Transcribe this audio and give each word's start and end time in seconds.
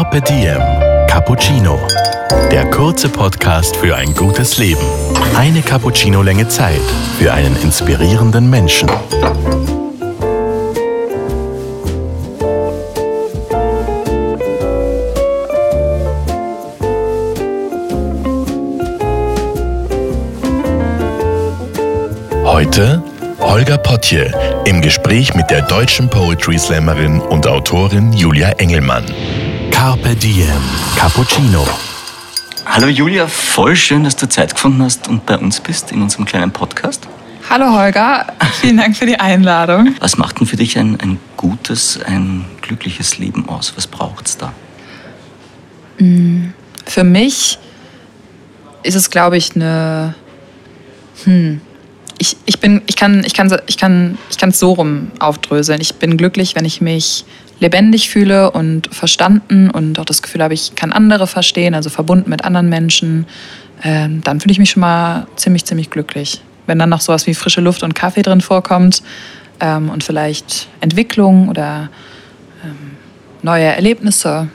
Carpe 0.00 0.22
Diem 0.22 0.62
Cappuccino. 1.08 1.78
Der 2.50 2.70
kurze 2.70 3.10
Podcast 3.10 3.76
für 3.76 3.94
ein 3.94 4.14
gutes 4.14 4.56
Leben. 4.56 4.80
Eine 5.36 5.60
Cappuccino-Länge 5.60 6.48
Zeit 6.48 6.80
für 7.18 7.34
einen 7.34 7.54
inspirierenden 7.60 8.48
Menschen. 8.48 8.90
Heute 22.46 23.02
Holger 23.38 23.76
Potje 23.76 24.32
im 24.64 24.80
Gespräch 24.80 25.34
mit 25.34 25.50
der 25.50 25.60
deutschen 25.60 26.08
Poetry 26.08 26.58
Slammerin 26.58 27.20
und 27.20 27.46
Autorin 27.46 28.14
Julia 28.14 28.52
Engelmann. 28.52 29.04
Carpe 29.80 30.14
Diem 30.14 30.60
Cappuccino. 30.94 31.66
Hallo 32.66 32.88
Julia, 32.88 33.26
voll 33.26 33.74
schön, 33.74 34.04
dass 34.04 34.14
du 34.14 34.28
Zeit 34.28 34.52
gefunden 34.52 34.82
hast 34.82 35.08
und 35.08 35.24
bei 35.24 35.38
uns 35.38 35.58
bist 35.58 35.90
in 35.90 36.02
unserem 36.02 36.26
kleinen 36.26 36.50
Podcast. 36.50 37.08
Hallo 37.48 37.72
Holger, 37.72 38.26
vielen 38.60 38.76
Dank 38.76 38.94
für 38.94 39.06
die 39.06 39.18
Einladung. 39.18 39.96
Was 39.98 40.18
macht 40.18 40.38
denn 40.38 40.46
für 40.46 40.56
dich 40.56 40.76
ein, 40.76 41.00
ein 41.00 41.18
gutes, 41.38 41.98
ein 42.04 42.44
glückliches 42.60 43.16
Leben 43.16 43.48
aus? 43.48 43.72
Was 43.74 43.86
braucht 43.86 44.26
es 44.26 44.36
da? 44.36 44.52
Für 46.84 47.04
mich 47.04 47.58
ist 48.82 48.96
es, 48.96 49.08
glaube 49.08 49.38
ich, 49.38 49.56
eine. 49.56 50.14
Hm. 51.24 51.62
Ich, 52.18 52.36
ich, 52.44 52.60
bin, 52.60 52.82
ich 52.86 52.96
kann 52.96 53.24
ich 53.24 53.32
kann, 53.32 53.50
ich 53.66 53.78
kann, 53.78 54.18
ich 54.28 54.36
kann 54.36 54.50
es 54.50 54.58
so 54.58 54.74
rum 54.74 55.10
aufdröseln. 55.20 55.80
Ich 55.80 55.94
bin 55.94 56.18
glücklich, 56.18 56.54
wenn 56.54 56.66
ich 56.66 56.82
mich 56.82 57.24
lebendig 57.60 58.10
fühle 58.10 58.50
und 58.50 58.92
verstanden 58.92 59.70
und 59.70 59.98
auch 59.98 60.04
das 60.04 60.22
Gefühl 60.22 60.42
habe, 60.42 60.54
ich 60.54 60.74
kann 60.74 60.92
andere 60.92 61.26
verstehen, 61.26 61.74
also 61.74 61.90
verbunden 61.90 62.28
mit 62.30 62.44
anderen 62.44 62.68
Menschen. 62.68 63.26
Ähm, 63.82 64.22
dann 64.24 64.40
fühle 64.40 64.52
ich 64.52 64.58
mich 64.58 64.70
schon 64.70 64.80
mal 64.80 65.26
ziemlich, 65.36 65.64
ziemlich 65.64 65.90
glücklich. 65.90 66.42
Wenn 66.66 66.78
dann 66.78 66.88
noch 66.88 67.00
sowas 67.00 67.26
wie 67.26 67.34
frische 67.34 67.60
Luft 67.60 67.82
und 67.82 67.94
Kaffee 67.94 68.22
drin 68.22 68.40
vorkommt 68.40 69.02
ähm, 69.60 69.90
und 69.90 70.02
vielleicht 70.02 70.68
Entwicklung 70.80 71.48
oder 71.48 71.90
ähm, 72.64 72.96
neue 73.42 73.64
Erlebnisse, 73.64 74.48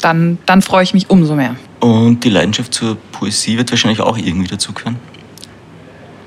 dann, 0.00 0.38
dann 0.46 0.62
freue 0.62 0.84
ich 0.84 0.94
mich 0.94 1.10
umso 1.10 1.34
mehr. 1.34 1.56
Und 1.80 2.24
die 2.24 2.30
Leidenschaft 2.30 2.74
zur 2.74 2.96
Poesie 3.12 3.56
wird 3.56 3.70
wahrscheinlich 3.70 4.00
auch 4.00 4.16
irgendwie 4.16 4.48
dazugehören. 4.48 4.96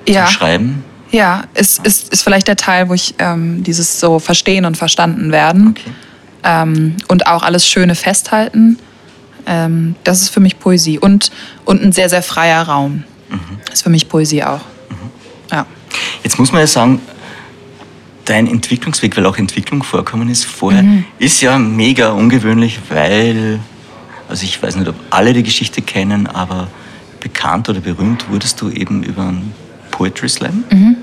Ja, 0.08 0.26
Zum 0.26 0.34
Schreiben. 0.34 0.84
ja 1.12 1.44
ist, 1.54 1.86
ist, 1.86 2.12
ist 2.12 2.24
vielleicht 2.24 2.48
der 2.48 2.56
Teil, 2.56 2.90
wo 2.90 2.94
ich 2.94 3.16
ähm, 3.20 3.64
dieses 3.64 4.00
so 4.00 4.20
verstehen 4.20 4.66
und 4.66 4.78
verstanden 4.78 5.32
werden 5.32 5.70
Okay. 5.70 5.92
Ähm, 6.44 6.96
und 7.08 7.28
auch 7.28 7.44
alles 7.44 7.68
Schöne 7.68 7.96
festhalten. 7.96 8.78
Ähm, 9.46 9.96
das 10.04 10.22
ist 10.22 10.30
für 10.30 10.40
mich 10.40 10.60
Poesie 10.60 11.00
und, 11.00 11.32
und 11.66 11.82
ein 11.84 11.92
sehr, 11.92 12.10
sehr 12.10 12.24
freier 12.24 12.64
Raum. 12.64 13.04
Ist 13.72 13.84
für 13.84 13.90
mich 13.90 14.10
Poesie 14.10 14.44
auch. 14.44 14.62
Ja. 15.52 15.66
Jetzt 16.24 16.38
muss 16.38 16.52
man 16.52 16.62
ja 16.62 16.68
sagen, 16.68 17.02
dein 18.26 18.48
Entwicklungsweg, 18.48 19.16
weil 19.18 19.26
auch 19.26 19.38
Entwicklung 19.38 19.84
vorkommen 19.84 20.30
ist 20.30 20.46
vorher, 20.46 20.84
Mhm. 20.84 21.06
ist 21.18 21.42
ja 21.42 21.58
mega 21.58 22.10
ungewöhnlich, 22.12 22.80
weil, 22.90 23.60
also 24.30 24.44
ich 24.44 24.62
weiß 24.62 24.76
nicht, 24.76 24.88
ob 24.88 24.96
alle 25.10 25.34
die 25.34 25.44
Geschichte 25.44 25.82
kennen, 25.82 26.28
aber 26.28 26.68
bekannt 27.20 27.70
oder 27.70 27.80
berühmt 27.80 28.30
wurdest 28.30 28.62
du 28.62 28.70
eben 28.70 29.04
über 29.04 29.24
einen 29.24 29.54
Poetry 29.92 30.30
Slam. 30.30 30.64
Mhm. 30.72 30.98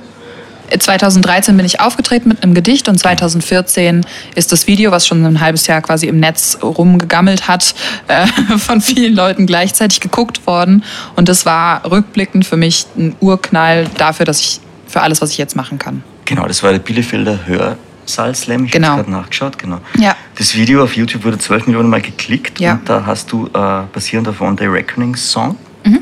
2013 0.77 1.56
bin 1.56 1.64
ich 1.64 1.80
aufgetreten 1.80 2.28
mit 2.28 2.42
einem 2.42 2.55
Gedicht 2.55 2.88
und 2.88 2.98
2014 2.98 4.05
ist 4.34 4.52
das 4.52 4.66
Video, 4.66 4.91
was 4.91 5.06
schon 5.06 5.25
ein 5.25 5.41
halbes 5.41 5.66
Jahr 5.66 5.80
quasi 5.80 6.06
im 6.06 6.20
Netz 6.20 6.58
rumgegammelt 6.62 7.48
hat, 7.48 7.75
äh, 8.08 8.27
von 8.58 8.80
vielen 8.80 9.14
Leuten 9.14 9.47
gleichzeitig 9.47 10.00
geguckt 10.00 10.47
worden. 10.47 10.84
Und 11.16 11.28
das 11.28 11.47
war 11.47 11.88
rückblickend 11.91 12.47
für 12.47 12.56
mich 12.56 12.86
ein 12.97 13.14
Urknall 13.20 13.86
dafür, 13.97 14.27
dass 14.27 14.41
ich 14.41 14.60
für 14.87 15.00
alles, 15.03 15.20
was 15.20 15.31
ich 15.31 15.38
jetzt 15.38 15.56
machen 15.56 15.78
kann. 15.78 16.03
Genau, 16.25 16.47
das 16.47 16.62
war 16.62 16.72
der 16.72 16.78
Bielefelder 16.78 17.41
Hörsaal 17.47 18.34
Slam. 18.34 18.65
Ich 18.66 18.71
Genau. 18.72 18.88
habe 18.88 19.03
gerade 19.04 19.10
nachgeschaut. 19.12 19.59
Genau. 19.59 19.78
Ja. 19.98 20.15
Das 20.37 20.54
Video 20.54 20.82
auf 20.84 20.94
YouTube 20.97 21.25
wurde 21.25 21.38
12 21.38 21.66
Millionen 21.66 21.88
Mal 21.88 22.00
geklickt 22.03 22.60
Ja. 22.60 22.72
und 22.72 22.88
da 22.88 23.04
hast 23.06 23.32
du 23.32 23.47
äh, 23.47 23.50
basierend 23.92 24.28
auf 24.28 24.41
One 24.41 24.56
Day 24.56 24.66
Reckoning 24.66 25.16
Song 25.16 25.56
Mhm. 25.84 26.00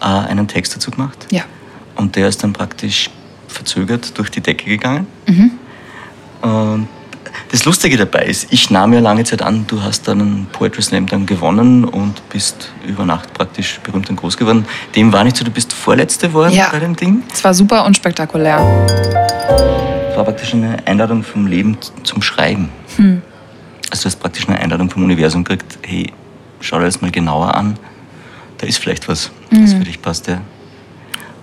äh, 0.00 0.04
einen 0.04 0.48
Text 0.48 0.74
dazu 0.74 0.90
gemacht. 0.90 1.26
Ja. 1.30 1.42
Und 1.94 2.14
der 2.16 2.28
ist 2.28 2.42
dann 2.42 2.52
praktisch 2.52 3.10
verzögert 3.62 4.16
durch 4.18 4.30
die 4.30 4.40
Decke 4.40 4.66
gegangen. 4.66 5.06
Mhm. 5.26 5.50
Und 6.40 6.88
das 7.50 7.64
Lustige 7.64 7.96
dabei 7.96 8.24
ist, 8.26 8.52
ich 8.52 8.70
nahm 8.70 8.92
ja 8.92 9.00
lange 9.00 9.24
Zeit 9.24 9.42
an, 9.42 9.64
du 9.66 9.82
hast 9.82 10.06
dann 10.06 10.20
einen 10.20 10.46
Poetry 10.52 10.82
Slam 10.82 11.06
dann 11.08 11.26
gewonnen 11.26 11.84
und 11.84 12.26
bist 12.30 12.70
über 12.86 13.04
Nacht 13.04 13.34
praktisch 13.34 13.80
berühmt 13.82 14.08
und 14.10 14.16
groß 14.16 14.36
geworden. 14.36 14.64
Dem 14.94 15.12
war 15.12 15.24
nicht 15.24 15.36
so, 15.36 15.44
du 15.44 15.50
bist 15.50 15.72
Vorletzte 15.72 16.28
geworden 16.28 16.54
Ja. 16.54 16.68
bei 16.70 16.78
dem 16.78 16.94
Ding. 16.94 17.22
Es 17.32 17.42
war 17.42 17.52
super 17.52 17.84
unspektakulär. 17.84 18.58
Es 20.10 20.16
war 20.16 20.24
praktisch 20.24 20.54
eine 20.54 20.76
Einladung 20.86 21.22
vom 21.22 21.46
Leben 21.46 21.76
zum 22.04 22.22
Schreiben. 22.22 22.68
Hm. 22.96 23.22
Also 23.90 24.02
du 24.02 24.06
hast 24.06 24.16
praktisch 24.20 24.48
eine 24.48 24.58
Einladung 24.60 24.88
vom 24.90 25.02
Universum 25.04 25.42
gekriegt, 25.44 25.78
hey, 25.84 26.12
schau 26.60 26.78
dir 26.78 26.84
das 26.84 27.00
mal 27.00 27.10
genauer 27.10 27.54
an, 27.54 27.76
da 28.58 28.66
ist 28.66 28.78
vielleicht 28.78 29.08
was, 29.08 29.30
das 29.50 29.58
Mhm. 29.74 29.78
für 29.78 29.84
dich 29.84 30.00
passt. 30.02 30.28
Ja. 30.28 30.40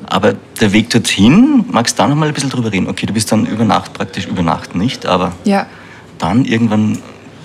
Aber 0.08 0.34
der 0.60 0.72
Weg 0.74 0.90
dorthin, 0.90 1.66
magst 1.72 1.98
du 1.98 2.04
da 2.04 2.08
noch 2.08 2.16
mal 2.16 2.28
ein 2.28 2.34
bisschen 2.34 2.50
drüber 2.50 2.72
reden? 2.72 2.88
Okay, 2.88 3.06
du 3.06 3.14
bist 3.14 3.32
dann 3.32 3.46
über 3.46 3.64
Nacht 3.66 3.94
praktisch, 3.94 4.26
über 4.28 4.42
Nacht 4.42 4.76
nicht, 4.76 5.06
aber 5.06 5.34
Ja. 5.44 5.66
dann 6.18 6.46
irgendwann 6.46 7.00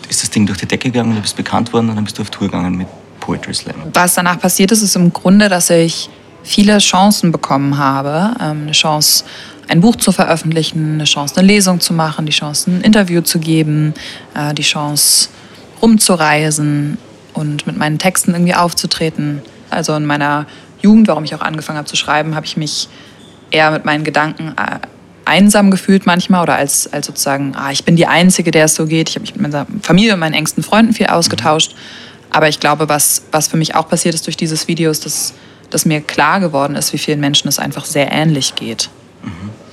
ist 0.08 0.22
das 0.22 0.30
Ding 0.30 0.46
durch 0.46 0.58
die 0.58 0.66
Decke 0.66 0.90
gegangen, 0.90 1.14
du 1.14 1.20
bist 1.20 1.36
bekannt 1.36 1.72
worden 1.72 1.88
und 1.90 1.96
dann 1.96 2.04
bist 2.04 2.18
du 2.18 2.22
auf 2.22 2.30
Tour 2.30 2.48
gegangen 2.48 2.76
mit 2.76 2.88
Poetry 3.20 3.54
Slam. 3.54 3.76
Was 3.92 4.14
danach 4.14 4.40
passiert 4.40 4.72
ist, 4.72 4.82
ist 4.82 4.96
im 4.96 5.12
Grunde, 5.12 5.48
dass 5.48 5.70
ich 5.70 6.08
viele 6.42 6.78
Chancen 6.78 7.32
bekommen 7.32 7.78
habe. 7.78 8.34
Ähm, 8.40 8.62
eine 8.62 8.72
Chance, 8.72 9.24
ein 9.68 9.80
Buch 9.80 9.96
zu 9.96 10.10
veröffentlichen, 10.10 10.94
eine 10.94 11.04
Chance, 11.04 11.36
eine 11.36 11.46
Lesung 11.46 11.80
zu 11.80 11.92
machen, 11.92 12.26
die 12.26 12.32
Chance, 12.32 12.70
ein 12.70 12.80
Interview 12.80 13.20
zu 13.20 13.38
geben, 13.38 13.94
äh, 14.34 14.52
die 14.54 14.62
Chance, 14.62 15.28
rumzureisen 15.82 16.98
und 17.34 17.66
mit 17.66 17.76
meinen 17.76 17.98
Texten 17.98 18.32
irgendwie 18.32 18.54
aufzutreten. 18.54 19.42
Also 19.70 19.94
in 19.94 20.06
meiner 20.06 20.46
Jugend, 20.82 21.08
warum 21.08 21.24
ich 21.24 21.34
auch 21.34 21.40
angefangen 21.40 21.78
habe 21.78 21.88
zu 21.88 21.96
schreiben, 21.96 22.34
habe 22.34 22.46
ich 22.46 22.56
mich 22.56 22.88
eher 23.50 23.70
mit 23.70 23.84
meinen 23.84 24.04
Gedanken 24.04 24.54
äh, 24.56 24.78
einsam 25.24 25.70
gefühlt 25.70 26.06
manchmal 26.06 26.42
oder 26.42 26.56
als, 26.56 26.92
als 26.92 27.06
sozusagen, 27.06 27.54
ah, 27.54 27.70
ich 27.70 27.84
bin 27.84 27.96
die 27.96 28.06
Einzige, 28.06 28.50
der 28.50 28.64
es 28.64 28.74
so 28.74 28.86
geht. 28.86 29.08
Ich 29.08 29.14
habe 29.16 29.22
mich 29.22 29.34
mit 29.34 29.42
meiner 29.42 29.66
Familie 29.82 30.14
und 30.14 30.20
meinen 30.20 30.34
engsten 30.34 30.62
Freunden 30.62 30.92
viel 30.92 31.06
ausgetauscht. 31.06 31.74
Aber 32.30 32.48
ich 32.48 32.60
glaube, 32.60 32.88
was, 32.88 33.22
was 33.30 33.48
für 33.48 33.56
mich 33.56 33.74
auch 33.74 33.88
passiert 33.88 34.14
ist 34.14 34.26
durch 34.26 34.36
dieses 34.36 34.68
Video, 34.68 34.90
ist, 34.90 35.04
dass, 35.04 35.34
dass 35.70 35.84
mir 35.84 36.00
klar 36.00 36.40
geworden 36.40 36.76
ist, 36.76 36.92
wie 36.92 36.98
vielen 36.98 37.20
Menschen 37.20 37.48
es 37.48 37.58
einfach 37.58 37.84
sehr 37.84 38.10
ähnlich 38.12 38.54
geht. 38.54 38.88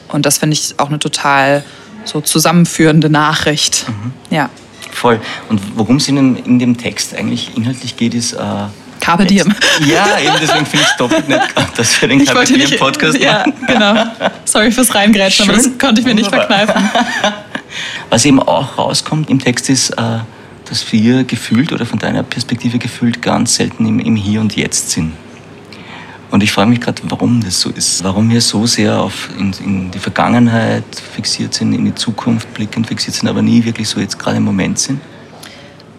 Und 0.10 0.26
das 0.26 0.38
finde 0.38 0.54
ich 0.56 0.76
auch 0.78 0.90
eine 0.90 1.00
total 1.00 1.64
so 2.04 2.22
zusammenführende 2.22 3.10
Nachricht. 3.10 3.86
Ja. 4.30 4.50
Voll. 4.92 5.20
Und 5.50 5.62
worum 5.76 5.98
es 5.98 6.08
in, 6.08 6.36
in 6.38 6.60
dem 6.60 6.78
Text 6.78 7.16
eigentlich 7.16 7.56
inhaltlich 7.56 7.98
geht, 7.98 8.14
ist... 8.14 8.34
Äh, 8.34 8.66
Carpe 9.08 9.26
diem. 9.26 9.56
Ja, 9.88 10.20
eben 10.20 10.36
deswegen 10.42 10.66
finde 10.66 10.84
ich 10.86 10.92
es 10.92 10.98
doppelt 10.98 11.30
nett, 11.30 11.42
dass 11.78 12.02
wir 12.02 12.10
den 12.10 12.20
Ich 12.20 12.28
Carpe 12.28 12.46
Diem 12.46 12.58
nicht. 12.58 12.78
Podcast 12.78 13.18
ja, 13.18 13.46
machen. 13.46 13.54
genau. 13.66 14.04
Sorry 14.44 14.70
fürs 14.70 14.94
Reingrätschen, 14.94 15.48
aber 15.48 15.58
das 15.58 15.70
konnte 15.80 16.02
ich 16.02 16.08
mir 16.08 16.14
nicht 16.14 16.28
verkneifen. 16.28 16.90
Was 18.10 18.26
eben 18.26 18.42
auch 18.42 18.78
rauskommt 18.78 19.30
im 19.30 19.40
Text 19.40 19.70
ist, 19.70 19.92
äh, 19.92 20.20
dass 20.66 20.92
wir 20.92 21.24
gefühlt 21.24 21.72
oder 21.72 21.86
von 21.86 22.00
deiner 22.00 22.22
Perspektive 22.24 22.80
gefühlt 22.80 23.22
ganz 23.22 23.56
selten 23.56 23.86
im, 23.86 24.00
im 24.00 24.18
Hier 24.18 24.42
und 24.42 24.58
Jetzt 24.58 24.92
sind. 24.92 25.14
Und 26.30 26.44
ich 26.44 26.52
frage 26.52 26.70
mich 26.70 26.82
gerade, 26.82 27.02
warum 27.06 27.42
das 27.42 27.62
so 27.62 27.70
ist. 27.70 28.04
Warum 28.04 28.30
wir 28.30 28.42
so 28.42 28.66
sehr 28.66 29.00
auf 29.00 29.30
in, 29.40 29.54
in 29.64 29.92
die 29.92 30.00
Vergangenheit 30.00 30.84
fixiert 31.16 31.54
sind, 31.54 31.72
in 31.72 31.86
die 31.86 31.96
Zukunft 31.96 32.54
blickend 32.54 32.88
fixiert 32.88 33.16
sind, 33.16 33.30
aber 33.30 33.42
nie 33.42 33.64
wirklich 33.64 33.88
so 33.88 34.02
jetzt 34.02 34.20
gerade 34.20 34.36
im 34.36 34.44
Moment 34.44 34.80
sind. 34.80 35.00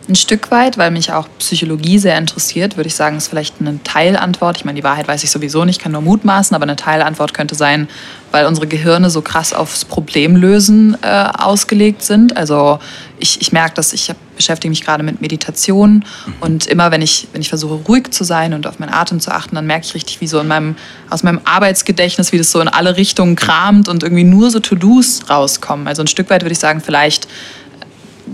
Ein 0.09 0.15
Stück 0.15 0.51
weit, 0.51 0.79
weil 0.79 0.91
mich 0.91 1.13
auch 1.13 1.29
Psychologie 1.39 1.99
sehr 1.99 2.17
interessiert, 2.17 2.79
würde 2.79 2.89
ich 2.89 2.95
sagen, 2.95 3.19
ist 3.19 3.29
vielleicht 3.29 3.57
eine 3.61 3.83
Teilantwort. 3.85 4.57
Ich 4.57 4.65
meine, 4.65 4.77
die 4.81 4.85
Wahrheit 4.85 5.07
weiß 5.07 5.23
ich 5.23 5.31
sowieso 5.31 5.67
nicht, 5.67 5.83
kann 5.83 5.93
nur 5.93 6.01
mutmaßen, 6.01 6.55
aber 6.55 6.63
eine 6.63 6.77
Teilantwort 6.77 7.35
könnte 7.35 7.55
sein, 7.55 7.89
weil 8.31 8.47
unsere 8.47 8.67
Gehirne 8.67 9.11
so 9.11 9.21
krass 9.21 9.53
aufs 9.53 9.85
Problemlösen 9.85 10.97
äh, 11.03 11.29
ausgelegt 11.37 12.03
sind. 12.03 12.39
Also 12.39 12.79
ich, 13.19 13.43
ich 13.43 13.53
merke, 13.53 13.75
dass 13.75 13.93
ich 13.93 14.11
beschäftige 14.35 14.71
mich 14.71 14.83
gerade 14.83 15.03
mit 15.03 15.21
Meditation 15.21 16.07
und 16.41 16.67
immer, 16.69 16.91
wenn 16.91 17.03
ich, 17.03 17.29
wenn 17.35 17.43
ich 17.43 17.51
versuche, 17.51 17.75
ruhig 17.75 18.11
zu 18.11 18.25
sein 18.25 18.55
und 18.55 18.67
auf 18.67 18.79
meinen 18.79 18.95
Atem 18.95 19.21
zu 19.21 19.31
achten, 19.31 19.57
dann 19.57 19.67
merke 19.67 19.85
ich 19.85 19.95
richtig, 19.95 20.23
wie 20.23 20.27
so 20.27 20.41
in 20.41 20.49
meinem, 20.49 20.77
aus 21.11 21.23
meinem 21.23 21.43
Arbeitsgedächtnis, 21.45 22.33
wie 22.33 22.39
das 22.39 22.51
so 22.51 22.61
in 22.63 22.69
alle 22.69 22.97
Richtungen 22.97 23.37
kramt 23.37 23.91
und 23.91 24.03
irgendwie 24.05 24.25
nur 24.25 24.51
so 24.51 24.61
To-Dos 24.61 25.29
rauskommen. 25.29 25.87
Also 25.87 26.03
ein 26.03 26.07
Stück 26.07 26.31
weit 26.31 26.45
würde 26.45 26.53
ich 26.53 26.59
sagen, 26.61 26.81
vielleicht 26.81 27.29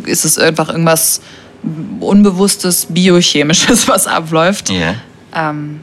ist 0.05 0.25
es 0.25 0.39
einfach 0.39 0.69
irgendwas 0.69 1.21
Unbewusstes, 2.01 2.87
Biochemisches, 2.91 3.89
was 3.89 4.07
abläuft. 4.07 4.71
Ja. 4.71 4.95
Ähm, 5.35 5.81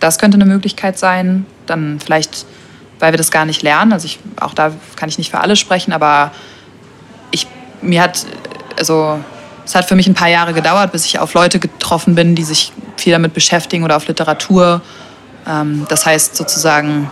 das 0.00 0.18
könnte 0.18 0.36
eine 0.36 0.46
Möglichkeit 0.46 0.98
sein. 0.98 1.46
Dann 1.66 2.00
vielleicht, 2.00 2.46
weil 2.98 3.12
wir 3.12 3.18
das 3.18 3.30
gar 3.30 3.44
nicht 3.44 3.62
lernen. 3.62 3.92
Also 3.92 4.06
ich, 4.06 4.18
auch 4.40 4.54
da 4.54 4.72
kann 4.96 5.08
ich 5.08 5.18
nicht 5.18 5.30
für 5.30 5.40
alle 5.40 5.56
sprechen, 5.56 5.92
aber 5.92 6.32
ich, 7.30 7.46
mir 7.82 8.02
hat, 8.02 8.26
also 8.78 9.20
es 9.64 9.74
hat 9.74 9.84
für 9.84 9.94
mich 9.94 10.06
ein 10.06 10.14
paar 10.14 10.28
Jahre 10.28 10.52
gedauert, 10.52 10.92
bis 10.92 11.04
ich 11.04 11.18
auf 11.18 11.34
Leute 11.34 11.58
getroffen 11.58 12.14
bin, 12.14 12.34
die 12.34 12.44
sich 12.44 12.72
viel 12.96 13.12
damit 13.12 13.34
beschäftigen 13.34 13.84
oder 13.84 13.96
auf 13.96 14.08
Literatur. 14.08 14.80
Ähm, 15.46 15.86
das 15.88 16.06
heißt 16.06 16.36
sozusagen, 16.36 17.10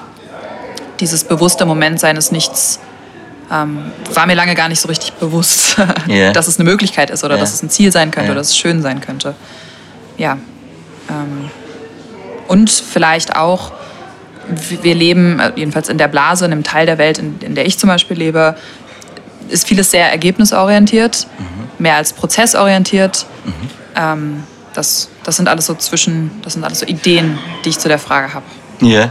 dieses 1.01 1.25
bewusste 1.25 1.67
Moment 1.67 2.01
seines 2.01 2.33
Nichts 2.33 2.81
ähm, 3.51 3.93
war 4.13 4.27
mir 4.27 4.35
lange 4.35 4.55
gar 4.55 4.69
nicht 4.69 4.81
so 4.81 4.89
richtig 4.89 5.15
bewusst, 5.15 5.77
yeah. 6.09 6.33
dass 6.33 6.49
es 6.49 6.59
eine 6.59 6.69
Möglichkeit 6.69 7.11
ist 7.11 7.25
oder 7.25 7.35
yeah. 7.35 7.41
dass 7.41 7.55
es 7.55 7.63
ein 7.63 7.71
Ziel 7.71 7.93
sein 7.93 8.11
könnte 8.11 8.27
yeah. 8.27 8.33
oder 8.33 8.41
dass 8.41 8.49
es 8.49 8.59
schön 8.59 8.83
sein 8.83 9.01
könnte. 9.01 9.35
Ja. 10.17 10.39
Ähm, 11.09 11.51
und 12.47 12.71
vielleicht 12.71 13.37
auch, 13.37 13.73
wir 14.83 14.95
leben, 14.95 15.39
äh, 15.41 15.53
jedenfalls 15.57 15.89
in 15.89 15.99
der 15.99 16.09
Blase, 16.09 16.45
in 16.45 16.51
dem 16.51 16.65
Teil 16.65 16.87
der 16.87 16.99
Welt, 16.99 17.19
in, 17.19 17.39
in 17.41 17.55
der 17.55 17.67
ich 17.67 17.79
zum 17.79 17.89
Beispiel 17.89 18.17
lebe, 18.17 18.57
ist 19.49 19.67
vieles 19.67 19.91
sehr 19.91 20.11
ergebnisorientiert, 20.11 21.27
mhm. 21.39 21.83
mehr 21.83 21.97
als 21.97 22.13
prozessorientiert. 22.13 23.27
Mhm. 23.45 23.53
Ähm, 23.97 24.43
das, 24.75 25.09
das 25.25 25.37
sind 25.37 25.49
alles 25.49 25.67
so 25.67 25.75
zwischen, 25.75 26.31
das 26.43 26.55
sind 26.55 26.65
alles 26.65 26.81
so 26.81 26.87
Ideen, 26.87 27.39
die 27.65 27.71
ich 27.71 27.79
zu 27.79 27.89
der 27.89 27.99
Frage 27.99 28.35
habe. 28.35 28.45
Ja. 28.81 29.11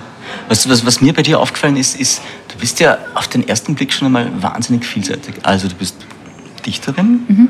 Was, 0.50 0.69
was, 0.69 0.85
was 0.85 1.01
mir 1.01 1.13
bei 1.13 1.21
dir 1.21 1.39
aufgefallen 1.39 1.77
ist, 1.77 2.00
ist, 2.00 2.21
du 2.51 2.57
bist 2.57 2.79
ja 2.79 2.97
auf 3.15 3.27
den 3.27 3.47
ersten 3.47 3.75
Blick 3.75 3.94
schon 3.94 4.07
einmal 4.07 4.31
wahnsinnig 4.41 4.85
vielseitig. 4.85 5.35
Also 5.44 5.68
du 5.68 5.75
bist 5.75 5.95
Dichterin, 6.65 7.25
mhm. 7.27 7.50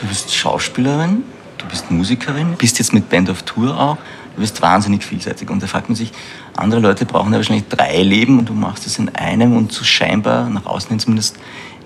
du 0.00 0.06
bist 0.06 0.34
Schauspielerin, 0.34 1.22
du 1.58 1.66
bist 1.66 1.90
Musikerin, 1.90 2.54
bist 2.58 2.78
jetzt 2.78 2.92
mit 2.92 3.08
Band 3.08 3.30
of 3.30 3.42
Tour 3.42 3.78
auch. 3.78 3.96
Du 4.36 4.42
bist 4.42 4.60
wahnsinnig 4.60 5.02
vielseitig. 5.02 5.48
Und 5.48 5.62
da 5.62 5.66
fragt 5.66 5.88
man 5.88 5.96
sich, 5.96 6.12
andere 6.54 6.80
Leute 6.80 7.06
brauchen 7.06 7.32
ja 7.32 7.38
wahrscheinlich 7.38 7.68
drei 7.68 8.02
Leben 8.02 8.38
und 8.38 8.50
du 8.50 8.52
machst 8.52 8.86
es 8.86 8.98
in 8.98 9.08
einem 9.14 9.56
und 9.56 9.72
so 9.72 9.82
scheinbar, 9.82 10.50
nach 10.50 10.66
außen 10.66 10.90
hin 10.90 10.98
zumindest, 10.98 11.36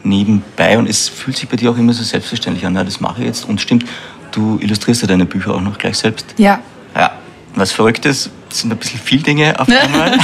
nebenbei. 0.02 0.76
Und 0.76 0.88
es 0.88 1.08
fühlt 1.08 1.36
sich 1.36 1.48
bei 1.48 1.56
dir 1.56 1.70
auch 1.70 1.78
immer 1.78 1.92
so 1.92 2.02
selbstverständlich 2.02 2.66
an. 2.66 2.74
Ja, 2.74 2.82
das 2.82 3.00
mache 3.00 3.20
ich 3.20 3.26
jetzt. 3.26 3.48
Und 3.48 3.60
stimmt, 3.60 3.84
du 4.32 4.58
illustrierst 4.60 5.02
ja 5.02 5.08
deine 5.08 5.26
Bücher 5.26 5.54
auch 5.54 5.60
noch 5.60 5.78
gleich 5.78 5.96
selbst. 5.96 6.34
Ja. 6.38 6.60
Ja. 6.96 7.12
Was 7.54 7.70
verrückt 7.70 8.04
ist, 8.52 8.60
sind 8.60 8.72
ein 8.72 8.78
bisschen 8.78 9.00
viel 9.00 9.22
Dinge 9.22 9.58
auf 9.58 9.68
einmal. 9.68 10.18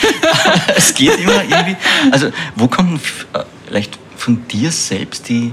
es 0.76 0.94
geht 0.94 1.18
immer 1.18 1.42
irgendwie. 1.42 1.76
Also, 2.10 2.30
wo 2.56 2.66
kommt 2.68 3.00
äh, 3.32 3.40
vielleicht 3.66 3.98
von 4.16 4.46
dir 4.48 4.70
selbst 4.70 5.28
die, 5.28 5.52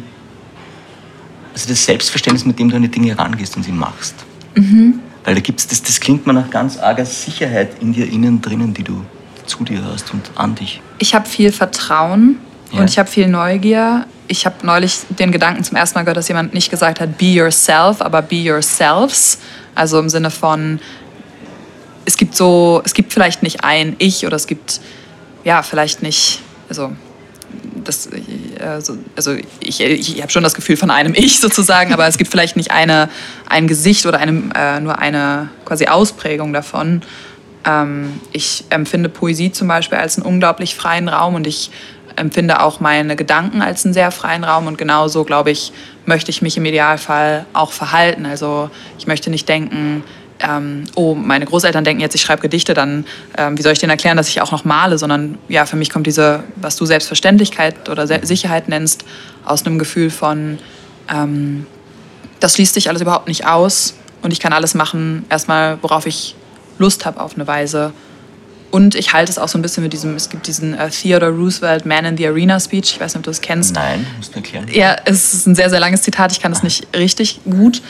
also 1.54 1.70
das 1.70 1.86
Selbstverständnis, 1.86 2.46
mit 2.46 2.60
dem 2.60 2.70
du 2.70 2.76
an 2.76 2.82
die 2.82 2.90
Dinge 2.90 3.18
rangehst 3.18 3.56
und 3.56 3.64
sie 3.64 3.72
machst? 3.72 4.16
Mhm. 4.56 5.00
Weil 5.24 5.36
da 5.36 5.42
gibt's, 5.42 5.68
das, 5.68 5.82
das 5.82 6.00
klingt 6.00 6.28
mir 6.28 6.34
nach 6.34 6.50
ganz 6.50 6.78
arger 6.78 7.06
Sicherheit 7.06 7.82
in 7.82 7.94
dir 7.94 8.08
innen 8.08 8.42
drinnen, 8.42 8.74
die 8.74 8.84
du 8.84 9.04
zu 9.46 9.64
dir 9.64 9.84
hast 9.84 10.14
und 10.14 10.32
an 10.36 10.56
dich. 10.56 10.82
Ich 11.00 11.16
habe 11.16 11.28
viel 11.28 11.52
Vertrauen 11.52 12.40
ja. 12.72 12.80
und 12.80 12.90
ich 12.90 13.00
habe 13.00 13.10
viel 13.10 13.28
Neugier. 13.28 14.06
Ich 14.28 14.46
habe 14.46 14.56
neulich 14.64 15.02
den 15.10 15.32
Gedanken 15.32 15.64
zum 15.64 15.78
ersten 15.78 15.98
Mal 15.98 16.04
gehört, 16.04 16.18
dass 16.18 16.28
jemand 16.28 16.54
nicht 16.54 16.72
gesagt 16.72 17.00
hat, 17.00 17.18
be 17.18 17.26
yourself, 17.26 18.02
aber 18.02 18.22
be 18.22 18.38
yourselves. 18.38 19.40
Also 19.76 20.00
im 20.00 20.10
Sinne 20.10 20.32
von, 20.32 20.80
es 22.06 22.18
gibt 22.18 22.36
so, 22.36 22.82
es 22.86 22.94
gibt 22.94 23.14
vielleicht 23.14 23.44
nicht 23.44 23.64
ein 23.64 23.96
Ich 24.00 24.26
oder 24.26 24.36
es 24.36 24.48
gibt, 24.48 24.80
ja, 25.44 25.64
vielleicht 25.64 26.02
nicht, 26.02 26.42
also 26.70 26.92
das, 27.84 28.10
also, 28.60 28.98
also 29.16 29.36
ich, 29.60 29.82
ich 29.82 30.22
habe 30.22 30.32
schon 30.32 30.44
das 30.44 30.54
Gefühl 30.54 30.78
von 30.78 30.92
einem 30.92 31.14
Ich 31.18 31.40
sozusagen, 31.40 31.94
aber 31.94 32.08
es 32.08 32.18
gibt 32.18 32.32
vielleicht 32.32 32.56
nicht 32.56 32.72
eine, 32.72 33.10
ein 33.48 33.68
Gesicht 33.68 34.06
oder 34.06 34.20
eine, 34.20 34.50
äh, 34.56 34.80
nur 34.80 35.00
eine 35.00 35.50
quasi 35.66 35.88
Ausprägung 35.88 36.54
davon. 36.54 37.02
Ähm, 37.66 38.20
ich 38.32 38.66
empfinde 38.70 39.10
Poesie 39.10 39.52
zum 39.52 39.68
Beispiel 39.68 39.98
als 39.98 40.18
einen 40.18 40.26
unglaublich 40.26 40.76
freien 40.76 41.08
Raum 41.08 41.36
und 41.36 41.48
ich 41.48 41.72
empfinde 42.16 42.62
auch 42.62 42.80
meine 42.80 43.16
Gedanken 43.16 43.62
als 43.62 43.84
einen 43.86 43.94
sehr 43.94 44.10
freien 44.12 44.44
Raum 44.44 44.68
und 44.68 44.78
genauso, 44.78 45.26
glaube 45.26 45.52
ich, 45.52 45.74
möchte 46.06 46.32
ich 46.32 46.42
mich 46.42 46.56
im 46.56 46.66
Idealfall 46.66 47.46
auch 47.54 47.72
verhalten. 47.72 48.26
Also 48.26 48.70
ich 48.98 49.06
möchte 49.06 49.30
nicht 49.30 49.50
denken, 49.50 50.04
ähm, 50.40 50.84
oh, 50.96 51.16
meine 51.16 51.46
Großeltern 51.46 51.84
denken 51.84 52.02
jetzt, 52.02 52.16
ich 52.16 52.22
schreibe 52.22 52.42
Gedichte, 52.42 52.74
dann 52.74 53.06
ähm, 53.38 53.58
wie 53.58 53.62
soll 53.62 53.72
ich 53.72 53.80
denen 53.80 53.92
erklären, 53.92 54.18
dass 54.18 54.28
ich 54.28 54.42
auch 54.42 54.52
noch 54.52 54.66
male, 54.66 54.98
sondern 54.98 55.38
ja, 55.48 55.66
für 55.66 55.76
mich 55.76 55.90
kommt 55.90 56.08
diese, 56.08 56.44
was 56.58 56.76
du 56.76 56.86
Selbstverständlichkeit 56.86 57.90
oder 57.90 58.08
Se 58.08 58.20
Sicherheit 58.24 58.68
nennst, 58.68 59.06
aus 59.46 59.66
einem 59.66 59.80
Gefühl 59.80 60.10
von, 60.10 60.60
ähm, 61.10 61.66
das 62.40 62.56
schließt 62.56 62.74
sich 62.74 62.90
alles 62.90 63.02
überhaupt 63.02 63.28
nicht 63.28 63.48
aus 63.48 63.96
und 64.22 64.34
ich 64.34 64.40
kann 64.40 64.54
alles 64.54 64.74
machen, 64.74 65.26
erstmal, 65.30 65.78
worauf 65.82 66.06
ich 66.06 66.36
Lust 66.78 67.06
habe 67.06 67.22
auf 67.22 67.36
eine 67.36 67.48
Weise. 67.48 67.94
Und 68.72 68.96
ich 68.96 69.14
halte 69.14 69.32
es 69.32 69.38
auch 69.38 69.48
so 69.48 69.58
ein 69.58 69.62
bisschen 69.62 69.84
mit 69.84 69.94
diesem, 69.94 70.16
es 70.16 70.28
gibt 70.30 70.48
diesen 70.48 70.74
uh, 70.74 70.90
Theodore 70.90 71.32
Roosevelt 71.32 71.86
Man 71.86 72.04
in 72.04 72.18
the 72.18 72.28
Arena 72.28 72.60
Speech, 72.60 72.92
ich 72.92 73.00
weiß 73.00 73.14
nicht, 73.14 73.20
ob 73.20 73.24
du 73.24 73.32
es 73.32 73.40
kennst. 73.40 73.74
Nein, 73.74 74.06
musst 74.18 74.34
du 74.34 74.40
erklären. 74.40 74.68
Ja, 74.70 74.98
es 75.06 75.34
ist 75.34 75.48
ein 75.48 75.56
sehr, 75.56 75.70
sehr 75.70 75.80
langes 75.80 76.02
Zitat, 76.02 76.34
ich 76.34 76.42
kann 76.42 76.52
es 76.52 76.62
nicht 76.62 76.86
richtig 76.94 77.40
gut 77.46 77.82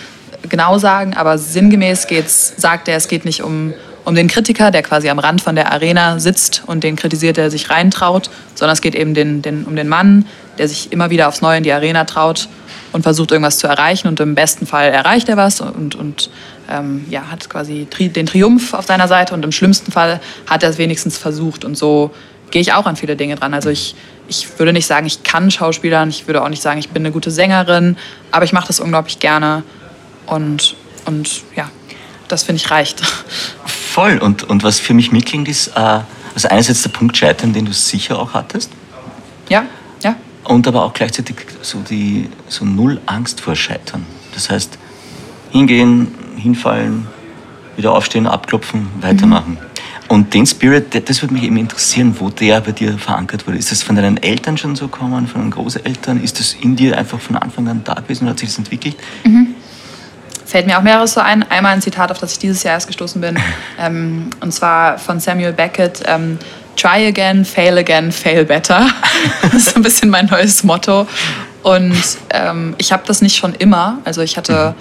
genau 0.49 0.77
sagen, 0.77 1.13
aber 1.13 1.37
sinngemäß 1.37 2.07
geht's, 2.07 2.53
sagt 2.57 2.87
er, 2.87 2.97
es 2.97 3.07
geht 3.07 3.25
nicht 3.25 3.43
um, 3.43 3.73
um 4.05 4.15
den 4.15 4.27
Kritiker, 4.27 4.71
der 4.71 4.83
quasi 4.83 5.09
am 5.09 5.19
Rand 5.19 5.41
von 5.41 5.55
der 5.55 5.71
Arena 5.71 6.19
sitzt 6.19 6.63
und 6.67 6.83
den 6.83 6.95
kritisiert, 6.95 7.37
der 7.37 7.51
sich 7.51 7.69
reintraut, 7.69 8.29
sondern 8.53 8.73
es 8.73 8.81
geht 8.81 8.95
eben 8.95 9.13
den, 9.13 9.41
den, 9.41 9.65
um 9.65 9.75
den 9.75 9.87
Mann, 9.87 10.25
der 10.57 10.67
sich 10.67 10.91
immer 10.91 11.09
wieder 11.09 11.27
aufs 11.27 11.41
Neue 11.41 11.57
in 11.57 11.63
die 11.63 11.73
Arena 11.73 12.05
traut 12.05 12.47
und 12.93 13.03
versucht 13.03 13.31
irgendwas 13.31 13.57
zu 13.57 13.67
erreichen 13.67 14.07
und 14.07 14.19
im 14.19 14.35
besten 14.35 14.65
Fall 14.65 14.89
erreicht 14.89 15.27
er 15.27 15.37
was 15.37 15.59
und, 15.59 15.95
und 15.95 16.29
ähm, 16.69 17.05
ja, 17.09 17.29
hat 17.29 17.49
quasi 17.49 17.87
tri 17.89 18.09
den 18.09 18.25
Triumph 18.25 18.73
auf 18.73 18.85
seiner 18.85 19.07
Seite 19.07 19.33
und 19.33 19.43
im 19.43 19.51
schlimmsten 19.51 19.91
Fall 19.91 20.21
hat 20.47 20.63
er 20.63 20.69
es 20.69 20.77
wenigstens 20.77 21.17
versucht 21.17 21.65
und 21.65 21.75
so 21.75 22.11
gehe 22.51 22.61
ich 22.61 22.73
auch 22.73 22.85
an 22.85 22.95
viele 22.95 23.15
Dinge 23.15 23.35
dran. 23.35 23.53
Also 23.53 23.69
ich, 23.69 23.95
ich 24.27 24.47
würde 24.57 24.71
nicht 24.71 24.87
sagen, 24.87 25.05
ich 25.05 25.23
kann 25.23 25.51
Schauspielern, 25.51 26.09
ich 26.09 26.27
würde 26.27 26.41
auch 26.41 26.49
nicht 26.49 26.61
sagen, 26.61 26.79
ich 26.79 26.89
bin 26.89 27.01
eine 27.01 27.11
gute 27.11 27.31
Sängerin, 27.31 27.97
aber 28.31 28.45
ich 28.45 28.53
mache 28.53 28.67
das 28.67 28.79
unglaublich 28.79 29.19
gerne 29.19 29.63
und, 30.25 30.75
und 31.05 31.43
ja, 31.55 31.69
das 32.27 32.43
finde 32.43 32.61
ich 32.61 32.71
reicht. 32.71 33.01
Voll. 33.65 34.17
Und, 34.17 34.43
und 34.43 34.63
was 34.63 34.79
für 34.79 34.93
mich 34.93 35.11
mitklingt, 35.11 35.47
ist, 35.47 35.67
äh, 35.67 35.99
also 36.33 36.47
einerseits 36.49 36.81
der 36.81 36.89
Punkt 36.89 37.15
Scheitern, 37.15 37.53
den 37.53 37.65
du 37.65 37.73
sicher 37.73 38.19
auch 38.19 38.33
hattest. 38.33 38.71
Ja, 39.49 39.65
ja. 40.03 40.15
Und 40.43 40.67
aber 40.67 40.83
auch 40.83 40.93
gleichzeitig 40.93 41.37
so, 41.61 41.79
die, 41.79 42.29
so 42.47 42.65
null 42.65 42.99
Angst 43.05 43.41
vor 43.41 43.55
Scheitern. 43.55 44.05
Das 44.33 44.49
heißt, 44.49 44.77
hingehen, 45.51 46.13
hinfallen, 46.35 47.07
wieder 47.77 47.93
aufstehen, 47.93 48.27
abklopfen, 48.27 48.87
weitermachen. 49.01 49.53
Mhm. 49.53 49.75
Und 50.07 50.33
den 50.35 50.45
Spirit, 50.45 51.09
das 51.09 51.23
würde 51.23 51.33
mich 51.33 51.43
eben 51.43 51.57
interessieren, 51.57 52.15
wo 52.19 52.29
der 52.29 52.61
bei 52.61 52.73
dir 52.73 52.97
verankert 52.99 53.47
wurde. 53.47 53.57
Ist 53.57 53.71
das 53.71 53.81
von 53.81 53.95
deinen 53.95 54.17
Eltern 54.17 54.55
schon 54.55 54.75
so 54.75 54.87
gekommen, 54.87 55.25
von 55.25 55.41
deinen 55.41 55.51
Großeltern? 55.51 56.21
Ist 56.21 56.39
das 56.39 56.53
in 56.53 56.75
dir 56.75 56.95
einfach 56.95 57.19
von 57.19 57.37
Anfang 57.37 57.67
an 57.67 57.81
da 57.83 57.95
gewesen 57.95 58.25
und 58.25 58.31
hat 58.31 58.39
sich 58.39 58.49
das 58.49 58.57
entwickelt? 58.59 58.97
Mhm 59.23 59.54
fällt 60.55 60.67
mir 60.67 60.77
auch 60.77 60.83
mehreres 60.83 61.11
so 61.11 61.19
ein. 61.19 61.43
Einmal 61.51 61.73
ein 61.73 61.81
Zitat, 61.81 62.11
auf 62.11 62.19
das 62.19 62.31
ich 62.31 62.39
dieses 62.39 62.63
Jahr 62.63 62.75
erst 62.75 62.87
gestoßen 62.87 63.19
bin, 63.19 63.37
ähm, 63.77 64.29
und 64.39 64.53
zwar 64.53 64.97
von 64.97 65.19
Samuel 65.19 65.51
Beckett. 65.51 66.01
Ähm, 66.05 66.39
Try 66.77 67.07
again, 67.07 67.43
fail 67.43 67.77
again, 67.77 68.09
fail 68.09 68.45
better. 68.45 68.87
das 69.41 69.53
ist 69.53 69.75
ein 69.75 69.81
bisschen 69.81 70.09
mein 70.09 70.27
neues 70.27 70.63
Motto. 70.63 71.07
Und 71.61 71.97
ähm, 72.29 72.73
ich 72.77 72.93
habe 72.93 73.03
das 73.05 73.21
nicht 73.21 73.35
schon 73.35 73.53
immer. 73.53 73.97
Also 74.05 74.21
ich 74.21 74.37
hatte 74.37 74.75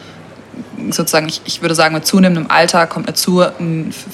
sozusagen, 0.91 1.29
ich, 1.29 1.41
ich 1.45 1.61
würde 1.61 1.75
sagen, 1.75 1.93
mit 1.93 2.07
zunehmendem 2.07 2.53
Alter 2.53 2.87
kommt 2.87 3.09
eine 3.09 3.15
zu, 3.15 3.45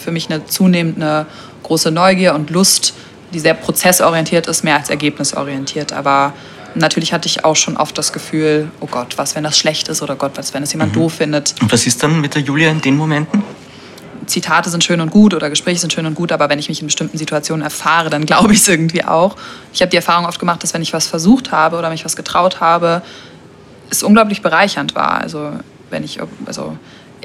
für 0.03 0.11
mich 0.13 0.31
eine 0.31 0.47
zunehmende 0.47 1.27
große 1.63 1.91
Neugier 1.91 2.35
und 2.35 2.49
Lust, 2.49 2.95
die 3.35 3.39
sehr 3.39 3.55
prozessorientiert 3.55 4.47
ist, 4.47 4.65
mehr 4.65 4.77
als 4.77 4.89
ergebnisorientiert. 4.89 5.93
Aber 5.93 6.33
natürlich 6.75 7.13
hatte 7.13 7.27
ich 7.27 7.45
auch 7.45 7.57
schon 7.57 7.77
oft 7.77 7.97
das 7.97 8.13
Gefühl, 8.13 8.71
oh 8.81 8.87
Gott, 8.87 9.19
was, 9.19 9.35
wenn 9.35 9.45
das 9.45 9.59
schlecht 9.59 9.89
ist 9.89 10.03
oder 10.03 10.17
Gott, 10.17 10.33
was, 10.37 10.55
wenn 10.55 10.63
es 10.63 10.73
jemand 10.73 10.93
mhm. 10.93 11.01
doof 11.01 11.15
findet. 11.15 11.55
Und 11.61 11.73
was 11.73 11.87
ist 11.87 12.03
dann 12.03 12.21
mit 12.21 12.35
der 12.35 12.43
Julia 12.43 12.71
in 12.71 12.81
den 12.81 12.97
Momenten? 12.97 13.43
Zitate 14.27 14.71
sind 14.71 14.85
schön 14.85 15.01
und 15.01 15.11
gut 15.11 15.35
oder 15.35 15.51
Gespräche 15.51 15.81
sind 15.81 15.93
schön 15.93 16.07
und 16.07 16.15
gut, 16.15 16.33
aber 16.33 16.49
wenn 16.49 16.59
ich 16.59 16.69
mich 16.69 16.81
in 16.81 16.87
bestimmten 16.87 17.19
Situationen 17.19 17.65
erfahre, 17.65 18.11
dann 18.11 18.27
glaube 18.27 18.53
ich 18.53 18.61
es 18.61 18.69
irgendwie 18.69 19.05
auch. 19.05 19.37
Ich 19.73 19.83
habe 19.83 19.91
die 19.91 19.97
Erfahrung 19.97 20.27
oft 20.27 20.39
gemacht, 20.39 20.63
dass 20.63 20.73
wenn 20.73 20.83
ich 20.83 20.93
was 20.93 21.07
versucht 21.07 21.53
habe 21.53 21.77
oder 21.77 21.91
mich 21.91 22.05
was 22.05 22.17
getraut 22.17 22.61
habe, 22.61 23.03
es 23.91 24.03
unglaublich 24.03 24.41
bereichernd 24.41 24.95
war. 24.95 25.21
Also 25.21 25.53
wenn 25.91 26.05
ich, 26.05 26.21
also 26.47 26.79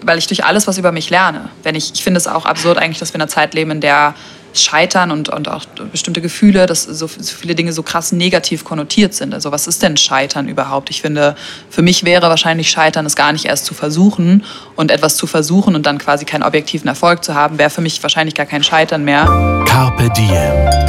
weil 0.04 0.18
ich 0.18 0.28
durch 0.28 0.44
alles 0.44 0.68
was 0.68 0.78
über 0.78 0.92
mich 0.92 1.10
lerne. 1.10 1.50
Wenn 1.64 1.76
ich, 1.76 1.94
ich 1.94 2.04
finde 2.04 2.18
es 2.18 2.28
auch 2.28 2.46
absurd 2.46 2.78
eigentlich, 2.78 3.00
dass 3.00 3.12
wir 3.12 3.16
in 3.16 3.22
einer 3.22 3.30
Zeit 3.30 3.54
leben, 3.54 3.72
in 3.72 3.82
der 3.82 4.16
Scheitern 4.62 5.12
und, 5.12 5.30
und 5.30 5.48
auch 5.50 5.66
bestimmte 5.92 6.22
Gefühle, 6.22 6.66
dass 6.66 6.84
so, 6.84 7.08
so 7.08 7.36
viele 7.36 7.56
Dinge 7.56 7.74
so 7.74 7.84
krass 7.84 8.12
negativ 8.12 8.64
konnotiert 8.64 9.14
sind. 9.14 9.34
Also 9.34 9.52
was 9.52 9.68
ist 9.68 9.82
denn 9.82 9.98
Scheitern 9.98 10.48
überhaupt? 10.48 10.90
Ich 10.90 11.02
finde, 11.02 11.36
für 11.70 11.82
mich 11.82 12.04
wäre 12.04 12.30
wahrscheinlich 12.30 12.70
Scheitern 12.70 13.06
es 13.06 13.16
gar 13.16 13.32
nicht 13.32 13.46
erst 13.46 13.66
zu 13.66 13.74
versuchen 13.74 14.44
und 14.76 14.92
etwas 14.92 15.18
zu 15.18 15.28
versuchen 15.28 15.76
und 15.76 15.86
dann 15.86 15.98
quasi 15.98 16.26
keinen 16.26 16.44
objektiven 16.44 16.88
Erfolg 16.88 17.24
zu 17.24 17.36
haben, 17.36 17.58
wäre 17.58 17.70
für 17.70 17.82
mich 17.82 18.02
wahrscheinlich 18.04 18.36
gar 18.36 18.46
kein 18.46 18.64
Scheitern 18.64 19.04
mehr. 19.04 19.26
Carpe 19.66 20.10
Diem. 20.16 20.86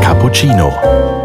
Cappuccino. 0.00 0.68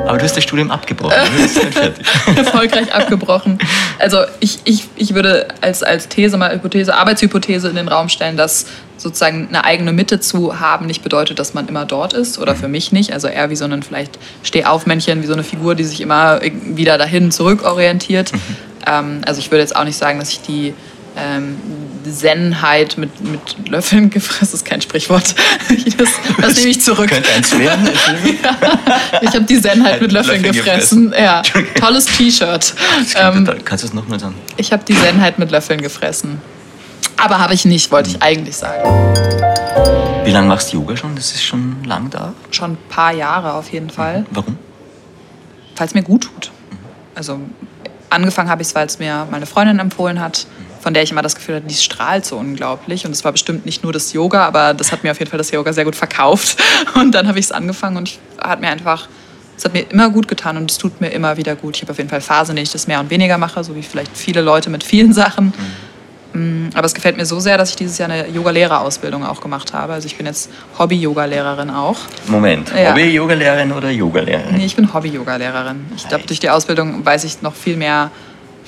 Aber 0.07 0.17
du 0.17 0.23
hast 0.23 0.37
das 0.37 0.43
Studium 0.43 0.71
abgebrochen. 0.71 1.17
Erfolgreich 2.35 2.93
abgebrochen. 2.93 3.57
Also 3.99 4.19
ich, 4.39 4.59
ich, 4.63 4.87
ich 4.95 5.13
würde 5.13 5.47
als, 5.61 5.83
als 5.83 6.07
These, 6.07 6.37
mal 6.37 6.53
Hypothese, 6.53 6.95
Arbeitshypothese 6.95 7.69
in 7.69 7.75
den 7.75 7.87
Raum 7.87 8.07
stellen, 8.07 8.37
dass 8.37 8.67
sozusagen 8.97 9.47
eine 9.47 9.63
eigene 9.63 9.93
Mitte 9.93 10.19
zu 10.19 10.59
haben 10.59 10.85
nicht 10.85 11.03
bedeutet, 11.03 11.39
dass 11.39 11.53
man 11.53 11.67
immer 11.67 11.85
dort 11.85 12.13
ist 12.13 12.39
oder 12.39 12.55
für 12.55 12.67
mich 12.67 12.91
nicht. 12.91 13.13
Also 13.13 13.27
eher 13.27 13.49
wie 13.49 13.55
so 13.55 13.65
ein 13.65 13.83
vielleicht 13.83 14.17
Stehaufmännchen, 14.43 15.21
wie 15.23 15.27
so 15.27 15.33
eine 15.33 15.43
Figur, 15.43 15.75
die 15.75 15.83
sich 15.83 16.01
immer 16.01 16.41
wieder 16.41 16.97
dahin 16.97 17.31
zurückorientiert. 17.31 18.33
Mhm. 18.33 18.39
Ähm, 18.85 19.21
also 19.25 19.39
ich 19.39 19.51
würde 19.51 19.61
jetzt 19.61 19.75
auch 19.75 19.83
nicht 19.83 19.97
sagen, 19.97 20.19
dass 20.19 20.29
ich 20.29 20.41
die 20.41 20.73
ähm, 21.17 21.57
Zen-Heit 22.09 22.97
mit, 22.97 23.09
mit 23.21 23.69
Löffeln 23.69 24.09
gefressen. 24.11 24.39
Das 24.41 24.53
ist 24.53 24.65
kein 24.65 24.81
Sprichwort. 24.81 25.35
Das, 25.97 26.09
das 26.39 26.55
nehme 26.57 26.69
ich 26.69 26.81
zurück. 26.81 27.09
Könnte 27.09 27.31
eins 27.31 27.57
werden. 27.57 27.85
ja, 28.43 29.19
ich 29.21 29.29
habe 29.29 29.45
die 29.45 29.59
Zen-Heit 29.59 29.99
mit 29.99 30.11
Löffeln, 30.11 30.43
Löffeln 30.43 30.53
gefressen. 30.53 31.13
Ja, 31.17 31.41
tolles 31.79 32.05
T-Shirt. 32.05 32.75
Ähm, 33.15 33.49
Kannst 33.65 33.83
du 33.83 33.87
es 33.87 33.93
nochmal 33.95 34.19
sagen? 34.19 34.35
ich 34.57 34.71
habe 34.71 34.83
die 34.87 34.93
Zen-Heit 34.93 35.39
mit 35.39 35.49
Löffeln 35.49 35.81
gefressen. 35.81 36.39
Aber 37.17 37.39
habe 37.39 37.53
ich 37.53 37.65
nicht, 37.65 37.91
wollte 37.91 38.11
ich 38.11 38.21
eigentlich 38.21 38.55
sagen. 38.55 39.07
Wie 40.23 40.31
lange 40.31 40.47
machst 40.47 40.71
du 40.71 40.77
Yoga 40.77 40.95
schon? 40.95 41.15
Das 41.15 41.31
ist 41.31 41.43
schon 41.43 41.83
lang 41.83 42.09
da. 42.09 42.33
Schon 42.51 42.71
ein 42.73 42.77
paar 42.89 43.13
Jahre 43.13 43.53
auf 43.53 43.71
jeden 43.71 43.89
Fall. 43.89 44.25
Warum? 44.31 44.57
Weil 45.75 45.87
es 45.87 45.93
mir 45.93 46.03
gut 46.03 46.23
tut. 46.23 46.51
Also 47.15 47.39
angefangen 48.09 48.49
habe 48.49 48.61
ich 48.61 48.67
es, 48.67 48.75
weil 48.75 48.85
es 48.85 48.99
mir 48.99 49.27
meine 49.31 49.45
Freundin 49.45 49.79
empfohlen 49.79 50.19
hat, 50.19 50.45
von 50.79 50.93
der 50.93 51.03
ich 51.03 51.11
immer 51.11 51.21
das 51.21 51.35
Gefühl 51.35 51.55
hatte, 51.55 51.67
die 51.67 51.75
strahlt 51.75 52.25
so 52.25 52.37
unglaublich. 52.37 53.05
Und 53.05 53.11
es 53.11 53.23
war 53.23 53.31
bestimmt 53.31 53.65
nicht 53.65 53.83
nur 53.83 53.93
das 53.93 54.13
Yoga, 54.13 54.45
aber 54.45 54.73
das 54.73 54.91
hat 54.91 55.03
mir 55.03 55.11
auf 55.11 55.19
jeden 55.19 55.31
Fall 55.31 55.39
das 55.39 55.51
Yoga 55.51 55.73
sehr 55.73 55.85
gut 55.85 55.95
verkauft. 55.95 56.61
Und 56.95 57.13
dann 57.13 57.27
habe 57.27 57.39
ich 57.39 57.45
es 57.45 57.51
angefangen 57.51 57.97
und 57.97 58.19
hat 58.37 58.61
mir 58.61 58.69
einfach, 58.69 59.07
es 59.57 59.65
hat 59.65 59.73
mir 59.73 59.89
immer 59.89 60.09
gut 60.09 60.27
getan 60.27 60.57
und 60.57 60.69
es 60.69 60.77
tut 60.77 61.01
mir 61.01 61.09
immer 61.09 61.37
wieder 61.37 61.55
gut. 61.55 61.75
Ich 61.75 61.81
habe 61.81 61.91
auf 61.91 61.97
jeden 61.97 62.09
Fall 62.09 62.21
Phasen, 62.21 62.51
in 62.51 62.57
denen 62.57 62.65
ich 62.65 62.71
das 62.71 62.85
mehr 62.85 62.99
und 62.99 63.09
weniger 63.09 63.37
mache, 63.37 63.63
so 63.63 63.75
wie 63.75 63.81
vielleicht 63.81 64.15
viele 64.15 64.41
Leute 64.41 64.69
mit 64.69 64.83
vielen 64.83 65.13
Sachen. 65.13 65.47
Mm, 65.47 65.86
Aber 66.73 66.85
es 66.85 66.93
gefällt 66.93 67.17
mir 67.17 67.25
so 67.25 67.39
sehr, 67.39 67.57
dass 67.57 67.69
ich 67.71 67.75
dieses 67.75 67.97
Jahr 67.97 68.09
eine 68.09 68.27
Yoga-Lehrerausbildung 68.29 69.25
auch 69.25 69.41
gemacht 69.41 69.73
habe. 69.73 69.93
Also 69.93 70.05
ich 70.07 70.17
bin 70.17 70.25
jetzt 70.25 70.49
Hobby-Yoga-Lehrerin 70.77 71.69
auch. 71.69 71.97
Moment. 72.27 72.71
Ja. 72.75 72.91
Hobby-Yoga-Lehrerin 72.91 73.71
oder 73.71 73.89
Yoga-Lehrerin? 73.89 74.55
Nee, 74.57 74.65
ich 74.65 74.75
bin 74.75 74.93
Hobby-Yoga-Lehrerin. 74.93 75.85
Ich 75.95 76.07
glaube, 76.07 76.25
durch 76.25 76.39
die 76.39 76.49
Ausbildung 76.49 77.05
weiß 77.05 77.23
ich 77.23 77.41
noch 77.41 77.53
viel 77.55 77.77
mehr, 77.77 78.11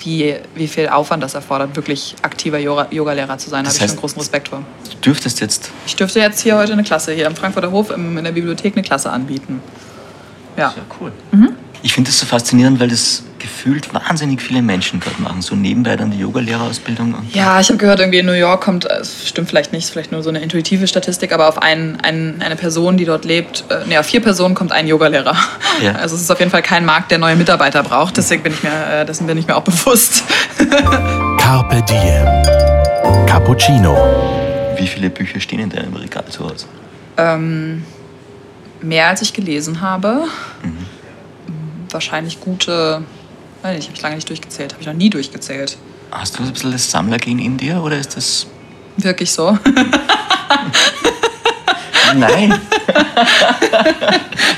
wie, 0.02 0.36
wie 0.56 0.68
viel 0.68 0.88
Aufwand 0.88 1.22
das 1.24 1.34
erfordert, 1.34 1.76
wirklich 1.76 2.16
aktiver 2.22 2.58
Yoga- 2.58 2.88
Yoga-Lehrer 2.90 3.38
zu 3.38 3.50
sein. 3.50 3.66
Da 3.66 3.70
habe 3.72 3.80
ich 3.84 3.88
schon 3.90 4.00
großen 4.00 4.18
Respekt 4.20 4.48
vor. 4.48 4.62
Du 4.92 4.98
dürftest 5.10 5.42
jetzt. 5.42 5.72
Ich 5.86 5.96
dürfte 5.96 6.20
jetzt 6.20 6.40
hier 6.42 6.58
heute 6.58 6.72
eine 6.74 6.84
Klasse, 6.84 7.12
hier 7.12 7.28
am 7.28 7.36
Frankfurter 7.36 7.72
Hof 7.72 7.92
im, 7.92 8.18
in 8.18 8.24
der 8.24 8.32
Bibliothek 8.32 8.76
eine 8.76 8.84
Klasse 8.84 9.10
anbieten. 9.12 9.62
Ja. 10.58 10.74
Ja, 10.76 10.84
cool. 11.02 11.12
Ich 11.82 11.94
finde 11.94 12.10
das 12.10 12.20
so 12.20 12.26
faszinierend, 12.26 12.80
weil 12.80 12.90
das 12.90 13.24
gefühlt 13.40 13.94
wahnsinnig 13.94 14.42
viele 14.42 14.62
Menschen 14.62 15.00
gerade 15.00 15.22
machen. 15.22 15.42
So 15.42 15.56
nebenbei 15.56 15.96
dann 15.96 16.12
die 16.12 16.20
Yoga-Lehrerausbildung. 16.20 17.16
Ja, 17.34 17.60
ich 17.60 17.70
habe 17.70 17.78
gehört, 17.78 18.02
irgendwie 18.02 18.20
in 18.20 18.26
New 18.26 18.34
York 18.34 18.62
kommt, 18.62 18.86
äh, 18.86 18.96
es 18.96 19.28
stimmt 19.28 19.50
vielleicht 19.50 19.72
nicht, 19.72 19.86
ist 19.86 19.92
vielleicht 19.92 20.12
nur 20.12 20.22
so 20.22 20.30
eine 20.30 20.40
intuitive 20.40 20.88
Statistik, 20.88 21.32
aber 21.32 21.48
auf 21.48 21.62
einen, 21.62 22.00
einen, 22.02 22.42
eine 22.42 22.58
Person, 22.58 22.98
die 22.98 23.06
dort 23.06 23.24
lebt, 23.24 23.64
äh, 23.70 23.86
nee, 23.88 23.98
auf 23.98 24.06
vier 24.06 24.22
Personen 24.22 24.56
kommt 24.56 24.72
ein 24.72 24.88
Yogalehrer. 24.88 25.36
Ja. 25.82 25.94
Also 25.94 26.16
es 26.16 26.24
ist 26.24 26.32
auf 26.32 26.40
jeden 26.40 26.52
Fall 26.52 26.62
kein 26.62 26.84
Markt, 26.84 27.10
der 27.10 27.20
neue 27.20 27.38
Mitarbeiter 27.38 27.84
braucht, 27.84 28.18
deswegen 28.18 28.44
bin 28.44 28.52
ich 28.52 28.64
mir, 28.64 28.72
äh, 28.72 29.06
dessen 29.06 29.28
bin 29.28 29.38
ich 29.38 29.48
mir 29.48 29.56
auch 29.56 29.64
bewusst. 29.64 30.24
Carpe 31.38 31.82
Diem. 31.84 33.26
Cappuccino. 33.26 33.96
Wie 34.76 34.88
viele 34.88 35.10
Bücher 35.10 35.40
stehen 35.40 35.60
in 35.60 35.70
deinem 35.70 35.94
Regal 35.94 36.26
zu 36.30 36.44
Hause? 36.44 36.66
Ähm, 37.16 37.84
mehr 38.82 39.08
als 39.08 39.22
ich 39.22 39.32
gelesen 39.34 39.80
habe. 39.80 40.26
Wahrscheinlich 41.92 42.40
gute, 42.40 43.04
weiß 43.64 43.76
nicht, 43.76 43.88
habe 43.88 43.96
ich 43.96 44.02
lange 44.02 44.16
nicht 44.16 44.30
durchgezählt, 44.30 44.74
habe 44.74 44.82
ich 44.82 44.88
noch 44.88 44.94
nie 44.94 45.10
durchgezählt. 45.10 45.78
Hast 46.12 46.38
du 46.40 46.44
ein 46.44 46.52
bisschen 46.54 46.72
das 46.72 46.90
Sammlergehen 46.90 47.40
in 47.40 47.58
dir 47.58 47.82
oder 47.84 47.98
ist 47.98 48.16
das. 48.18 48.48
Wirklich 48.98 49.32
so. 49.32 49.58
Nein! 52.16 52.60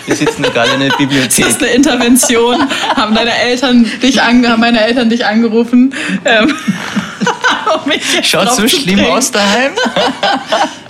Wir 0.05 0.15
sitzen 0.15 0.43
gerade 0.43 0.71
in 0.71 0.79
der 0.79 0.89
Das 0.89 0.97
Bibliothek. 0.97 1.47
ist 1.47 1.61
eine 1.61 1.71
Intervention. 1.71 2.57
haben 2.95 3.13
deine 3.13 3.33
Eltern 3.38 3.85
dich 4.01 4.21
ange 4.21 4.50
haben 4.50 4.61
meine 4.61 4.81
Eltern 4.81 5.09
dich 5.09 5.25
angerufen? 5.25 5.93
Ähm, 6.23 6.55
um 7.85 7.91
Schaut 8.23 8.53
so 8.53 8.67
schlimm 8.67 8.97
bringen. 8.97 9.11
aus 9.11 9.31
daheim. 9.31 9.73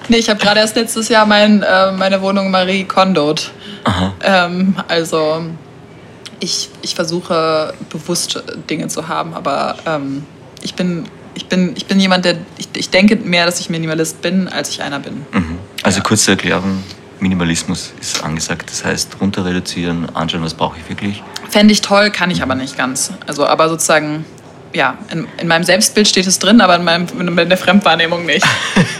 Nee, 0.07 0.17
ich 0.17 0.29
habe 0.29 0.39
gerade 0.41 0.59
erst 0.59 0.75
letztes 0.75 1.07
Jahr 1.07 1.25
mein, 1.25 1.63
äh, 1.63 1.91
meine 1.93 2.21
Wohnung 2.21 2.51
Marie 2.51 2.83
Kondot. 2.83 3.51
Aha. 3.85 4.11
Ähm, 4.21 4.75
also 4.89 5.43
ich, 6.41 6.69
ich 6.81 6.95
versuche 6.95 7.73
bewusst 7.89 8.43
Dinge 8.69 8.87
zu 8.89 9.07
haben, 9.07 9.33
aber 9.33 9.77
ähm, 9.85 10.25
ich, 10.61 10.73
bin, 10.73 11.05
ich, 11.35 11.45
bin, 11.45 11.73
ich 11.75 11.85
bin 11.85 11.99
jemand, 11.99 12.25
der. 12.25 12.35
Ich, 12.57 12.67
ich 12.75 12.89
denke 12.89 13.15
mehr, 13.15 13.45
dass 13.45 13.59
ich 13.59 13.69
Minimalist 13.69 14.21
bin, 14.21 14.49
als 14.49 14.69
ich 14.69 14.81
einer 14.81 14.99
bin. 14.99 15.25
Mhm. 15.31 15.57
Also 15.83 16.01
kurze 16.01 16.31
Erklärung. 16.31 16.83
Minimalismus 17.19 17.93
ist 18.01 18.23
angesagt. 18.23 18.69
Das 18.71 18.83
heißt, 18.83 19.17
runter 19.21 19.45
reduzieren, 19.45 20.07
anschauen, 20.15 20.43
was 20.43 20.55
brauche 20.55 20.77
ich 20.79 20.89
wirklich. 20.89 21.21
Fände 21.49 21.71
ich 21.71 21.81
toll, 21.81 22.09
kann 22.09 22.31
ich 22.31 22.41
aber 22.41 22.55
nicht 22.55 22.75
ganz. 22.75 23.11
Also, 23.27 23.45
aber 23.45 23.69
sozusagen, 23.69 24.25
ja, 24.73 24.97
in, 25.11 25.27
in 25.37 25.47
meinem 25.47 25.63
Selbstbild 25.63 26.07
steht 26.07 26.25
es 26.25 26.39
drin, 26.39 26.61
aber 26.61 26.75
in, 26.77 26.83
meinem, 26.83 27.05
in 27.37 27.49
der 27.49 27.57
Fremdwahrnehmung 27.59 28.25
nicht. 28.25 28.43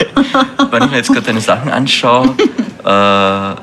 Wenn 0.69 0.83
ich 0.83 0.91
mir 0.91 0.98
jetzt 0.98 1.07
gerade 1.07 1.25
deine 1.25 1.41
Sachen 1.41 1.71
anschaue, 1.71 2.36
äh, 2.86 2.86
ja, 2.86 3.57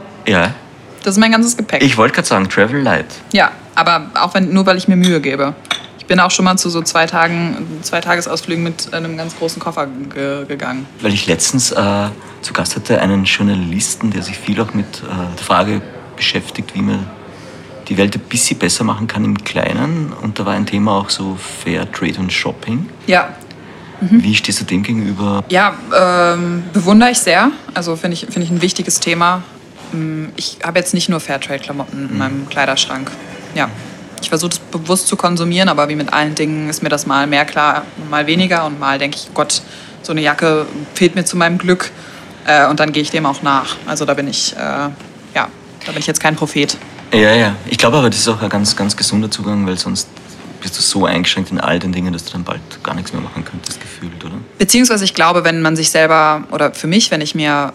Das 1.04 1.14
ist 1.14 1.18
mein 1.20 1.30
ganzes 1.30 1.56
Gepäck. 1.56 1.80
ich 1.80 1.97
wollte 1.97 2.16
gerade 2.16 2.26
sagen, 2.26 2.49
Travel 2.49 2.82
Light. 2.82 3.06
ja, 3.32 3.52
aber 3.78 4.11
auch 4.14 4.35
wenn, 4.35 4.52
nur 4.52 4.66
weil 4.66 4.76
ich 4.76 4.88
mir 4.88 4.97
Mühe 4.97 5.20
gebe. 5.20 5.54
Ich 5.99 6.06
bin 6.06 6.20
auch 6.20 6.30
schon 6.30 6.44
mal 6.47 6.56
zu 6.56 6.70
so 6.70 6.82
zwei 6.82 7.06
Tagen, 7.06 7.66
zwei 7.82 8.00
Tagesausflügen 8.00 8.64
mit 8.64 8.92
einem 8.94 9.16
ganz 9.16 9.37
großen 9.37 9.61
Koffer 9.61 9.87
ge 9.87 10.47
gegangen. 10.47 10.87
Weil 11.00 11.12
ich 11.12 11.26
letztens 11.26 11.70
äh, 11.70 12.08
zu 12.40 12.52
Gast 12.52 12.76
hatte 12.76 13.00
einen 13.00 13.25
Journalisten, 13.25 14.11
der 14.11 14.23
sich 14.23 14.37
viel 14.38 14.61
auch 14.61 14.73
mit 14.75 14.87
äh, 15.02 15.37
der 15.37 15.44
Frage 15.44 15.82
beschäftigt, 16.16 16.75
wie 16.75 16.82
man 16.82 17.06
die 17.88 17.97
Welt 17.99 18.14
ein 18.16 18.20
bisschen 18.23 18.58
besser 18.58 18.85
machen 18.85 19.06
kann 19.06 19.25
im 19.25 19.42
Kleinen. 19.44 20.12
Und 20.23 20.38
da 20.38 20.47
war 20.47 20.54
ein 20.54 20.66
Thema 20.66 20.92
auch 20.92 21.11
so 21.11 21.37
Fair 21.64 21.90
Trade 21.92 22.18
und 22.18 22.32
Shopping. 22.32 22.88
Ja, 23.06 23.28
Wie 24.00 24.35
stehst 24.35 24.61
du 24.61 24.64
dem 24.64 24.82
gegenüber? 24.82 25.42
Ja, 25.49 25.75
ähm, 25.97 26.64
bewundere 26.73 27.11
ich 27.11 27.18
sehr. 27.18 27.50
Also 27.75 27.97
finde 27.97 28.14
ich, 28.14 28.20
finde 28.26 28.42
ich 28.42 28.50
ein 28.50 28.62
wichtiges 28.62 29.00
Thema. 29.00 29.42
Mm, 29.92 30.26
Ich 30.37 30.58
habe 30.62 30.78
jetzt 30.78 30.94
nicht 30.94 31.08
nur 31.08 31.18
Fairtrade-Klamotten 31.20 32.08
in 32.11 32.18
meinem 32.18 32.49
Kleiderschrank. 32.49 33.11
Ja. 33.59 33.69
Ich 34.23 34.29
versuche 34.29 34.50
das 34.50 34.59
bewusst 34.59 35.09
zu 35.09 35.17
konsumieren, 35.17 35.69
aber 35.69 35.88
wie 35.88 35.97
mit 35.97 36.12
allen 36.12 36.35
Dingen 36.35 36.69
ist 36.69 36.83
mir 36.83 36.88
das 36.88 37.07
mal 37.07 37.27
mehr 37.27 37.45
klar, 37.45 37.83
mal 38.09 38.27
weniger 38.27 38.65
und 38.67 38.79
mal 38.81 38.99
denke 38.99 39.17
ich, 39.17 39.35
Gott, 39.35 39.62
so 40.03 40.12
eine 40.12 40.21
Jacke 40.21 40.67
fehlt 40.95 41.15
mir 41.15 41.25
zu 41.25 41.37
meinem 41.37 41.59
Glück 41.59 41.91
äh, 42.47 42.67
und 42.69 42.81
dann 42.81 42.93
gehe 42.93 43.03
ich 43.03 43.11
dem 43.11 43.27
auch 43.27 43.43
nach. 43.43 43.77
Also 43.87 44.05
da 44.05 44.15
bin 44.15 44.29
ich, 44.29 44.55
äh, 44.55 44.59
ja, 44.59 44.93
da 45.35 45.93
bin 45.93 45.99
ich 45.99 46.07
jetzt 46.07 46.21
kein 46.21 46.37
Prophet. 46.37 46.77
Ja, 47.12 47.35
ja. 47.35 47.55
Ich 47.67 47.79
glaube 47.79 47.97
aber, 47.97 48.11
das 48.11 48.21
ist 48.21 48.29
auch 48.29 48.41
ein 48.41 48.49
ganz, 48.49 48.77
ganz 48.77 48.97
gesunder 48.97 49.31
Zugang, 49.31 49.67
weil 49.67 49.79
sonst 49.79 50.09
bist 50.61 50.77
du 50.79 50.83
so 50.83 51.07
eingeschränkt 51.07 51.50
in 51.50 51.61
all 51.61 51.79
den 51.79 51.93
Dingen, 51.93 52.12
dass 52.12 52.25
du 52.25 52.33
dann 52.33 52.45
bald 52.45 52.61
gar 52.83 52.95
nichts 52.95 53.12
mehr 53.12 53.23
machen 53.23 53.45
könntest, 53.45 53.81
gefühlt, 53.81 54.25
oder? 54.25 54.35
Beziehungsweise 54.59 55.05
ich 55.05 55.15
glaube, 55.15 55.45
wenn 55.45 55.62
man 55.62 55.77
sich 55.77 55.91
selber, 55.91 56.45
oder 56.50 56.75
für 56.75 56.87
mich, 56.87 57.11
wenn 57.11 57.21
ich 57.21 57.35
mir 57.35 57.73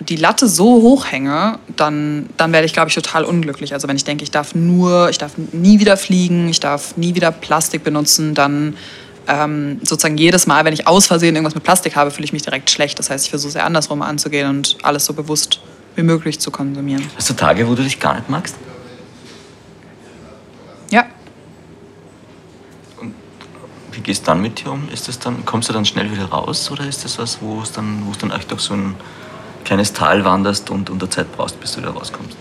die 0.00 0.16
Latte 0.16 0.48
so 0.48 0.64
hoch 0.82 1.06
hänge, 1.06 1.58
dann, 1.76 2.28
dann 2.36 2.52
werde 2.52 2.66
ich, 2.66 2.72
glaube 2.72 2.88
ich, 2.88 2.94
total 2.94 3.24
unglücklich. 3.24 3.72
Also 3.72 3.88
wenn 3.88 3.96
ich 3.96 4.04
denke, 4.04 4.22
ich 4.22 4.30
darf 4.30 4.54
nur, 4.54 5.10
ich 5.10 5.18
darf 5.18 5.32
nie 5.52 5.80
wieder 5.80 5.96
fliegen, 5.96 6.48
ich 6.48 6.60
darf 6.60 6.96
nie 6.96 7.14
wieder 7.14 7.32
Plastik 7.32 7.84
benutzen, 7.84 8.34
dann 8.34 8.76
ähm, 9.26 9.80
sozusagen 9.82 10.16
jedes 10.16 10.46
Mal, 10.46 10.64
wenn 10.64 10.72
ich 10.72 10.86
aus 10.86 11.06
Versehen 11.06 11.34
irgendwas 11.34 11.54
mit 11.54 11.64
Plastik 11.64 11.96
habe, 11.96 12.10
fühle 12.10 12.24
ich 12.24 12.32
mich 12.32 12.42
direkt 12.42 12.70
schlecht. 12.70 12.98
Das 12.98 13.10
heißt, 13.10 13.24
ich 13.24 13.30
versuche 13.30 13.48
es 13.48 13.54
ja 13.54 13.64
andersrum 13.64 14.02
anzugehen 14.02 14.48
und 14.48 14.78
alles 14.82 15.04
so 15.04 15.12
bewusst 15.12 15.60
wie 15.96 16.02
möglich 16.02 16.38
zu 16.38 16.50
konsumieren. 16.50 17.04
Hast 17.16 17.28
du 17.30 17.34
Tage, 17.34 17.68
wo 17.68 17.74
du 17.74 17.82
dich 17.82 17.98
gar 17.98 18.14
nicht 18.14 18.28
magst? 18.30 18.56
Ja, 20.90 21.04
Wie 23.98 24.00
gehst 24.00 24.22
du 24.22 24.26
dann 24.26 24.40
mit 24.40 24.64
dir 24.64 24.70
um? 24.70 24.88
Ist 24.92 25.08
das 25.08 25.18
dann, 25.18 25.44
kommst 25.44 25.68
du 25.68 25.72
dann 25.72 25.84
schnell 25.84 26.08
wieder 26.12 26.26
raus 26.26 26.70
oder 26.70 26.86
ist 26.86 27.04
das 27.04 27.18
was, 27.18 27.42
wo 27.42 27.60
es 27.62 27.72
dann, 27.72 28.06
wo 28.06 28.12
es 28.12 28.18
dann 28.18 28.30
echt 28.30 28.52
auch 28.52 28.60
so 28.60 28.74
ein 28.74 28.94
kleines 29.68 29.92
Tal 29.92 30.24
wanderst 30.24 30.70
und 30.70 30.90
unter 30.90 31.08
Zeit 31.08 31.30
brauchst, 31.36 31.60
bis 31.60 31.72
du 31.72 31.78
wieder 31.80 31.90
rauskommst? 31.90 32.36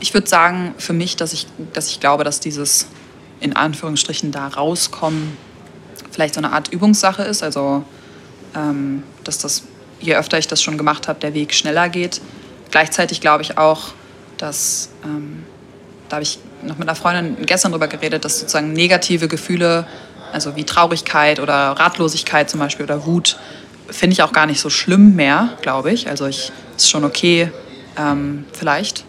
ich 0.00 0.14
würde 0.14 0.28
sagen, 0.28 0.74
für 0.78 0.92
mich, 0.92 1.16
dass 1.16 1.32
ich, 1.32 1.46
dass 1.72 1.88
ich 1.88 2.00
glaube, 2.00 2.24
dass 2.24 2.40
dieses 2.40 2.86
in 3.40 3.54
Anführungsstrichen 3.54 4.32
da 4.32 4.48
rauskommen 4.48 5.36
vielleicht 6.10 6.34
so 6.34 6.40
eine 6.40 6.52
Art 6.52 6.68
Übungssache 6.72 7.22
ist. 7.22 7.42
Also, 7.42 7.84
ähm, 8.54 9.02
dass 9.24 9.38
das, 9.38 9.64
je 10.00 10.14
öfter 10.14 10.38
ich 10.38 10.48
das 10.48 10.62
schon 10.62 10.78
gemacht 10.78 11.08
habe, 11.08 11.20
der 11.20 11.34
Weg 11.34 11.52
schneller 11.54 11.88
geht. 11.88 12.20
Gleichzeitig 12.70 13.20
glaube 13.20 13.42
ich 13.42 13.58
auch, 13.58 13.88
dass, 14.38 14.90
ähm, 15.04 15.44
da 16.08 16.16
habe 16.16 16.22
ich 16.22 16.38
noch 16.62 16.78
mit 16.78 16.88
einer 16.88 16.96
Freundin 16.96 17.44
gestern 17.44 17.72
drüber 17.72 17.88
geredet, 17.88 18.24
dass 18.24 18.40
sozusagen 18.40 18.72
negative 18.72 19.28
Gefühle, 19.28 19.86
also 20.32 20.56
wie 20.56 20.64
Traurigkeit 20.64 21.40
oder 21.40 21.72
Ratlosigkeit 21.72 22.48
zum 22.48 22.60
Beispiel 22.60 22.84
oder 22.84 23.04
Wut, 23.06 23.38
finde 23.88 24.14
ich 24.14 24.22
auch 24.22 24.32
gar 24.32 24.46
nicht 24.46 24.60
so 24.60 24.70
schlimm 24.70 25.16
mehr, 25.16 25.50
glaube 25.62 25.92
ich. 25.92 26.08
Also 26.08 26.26
ich 26.26 26.52
ist 26.76 26.90
schon 26.90 27.04
okay, 27.04 27.50
ähm, 27.96 28.44
vielleicht. 28.52 29.04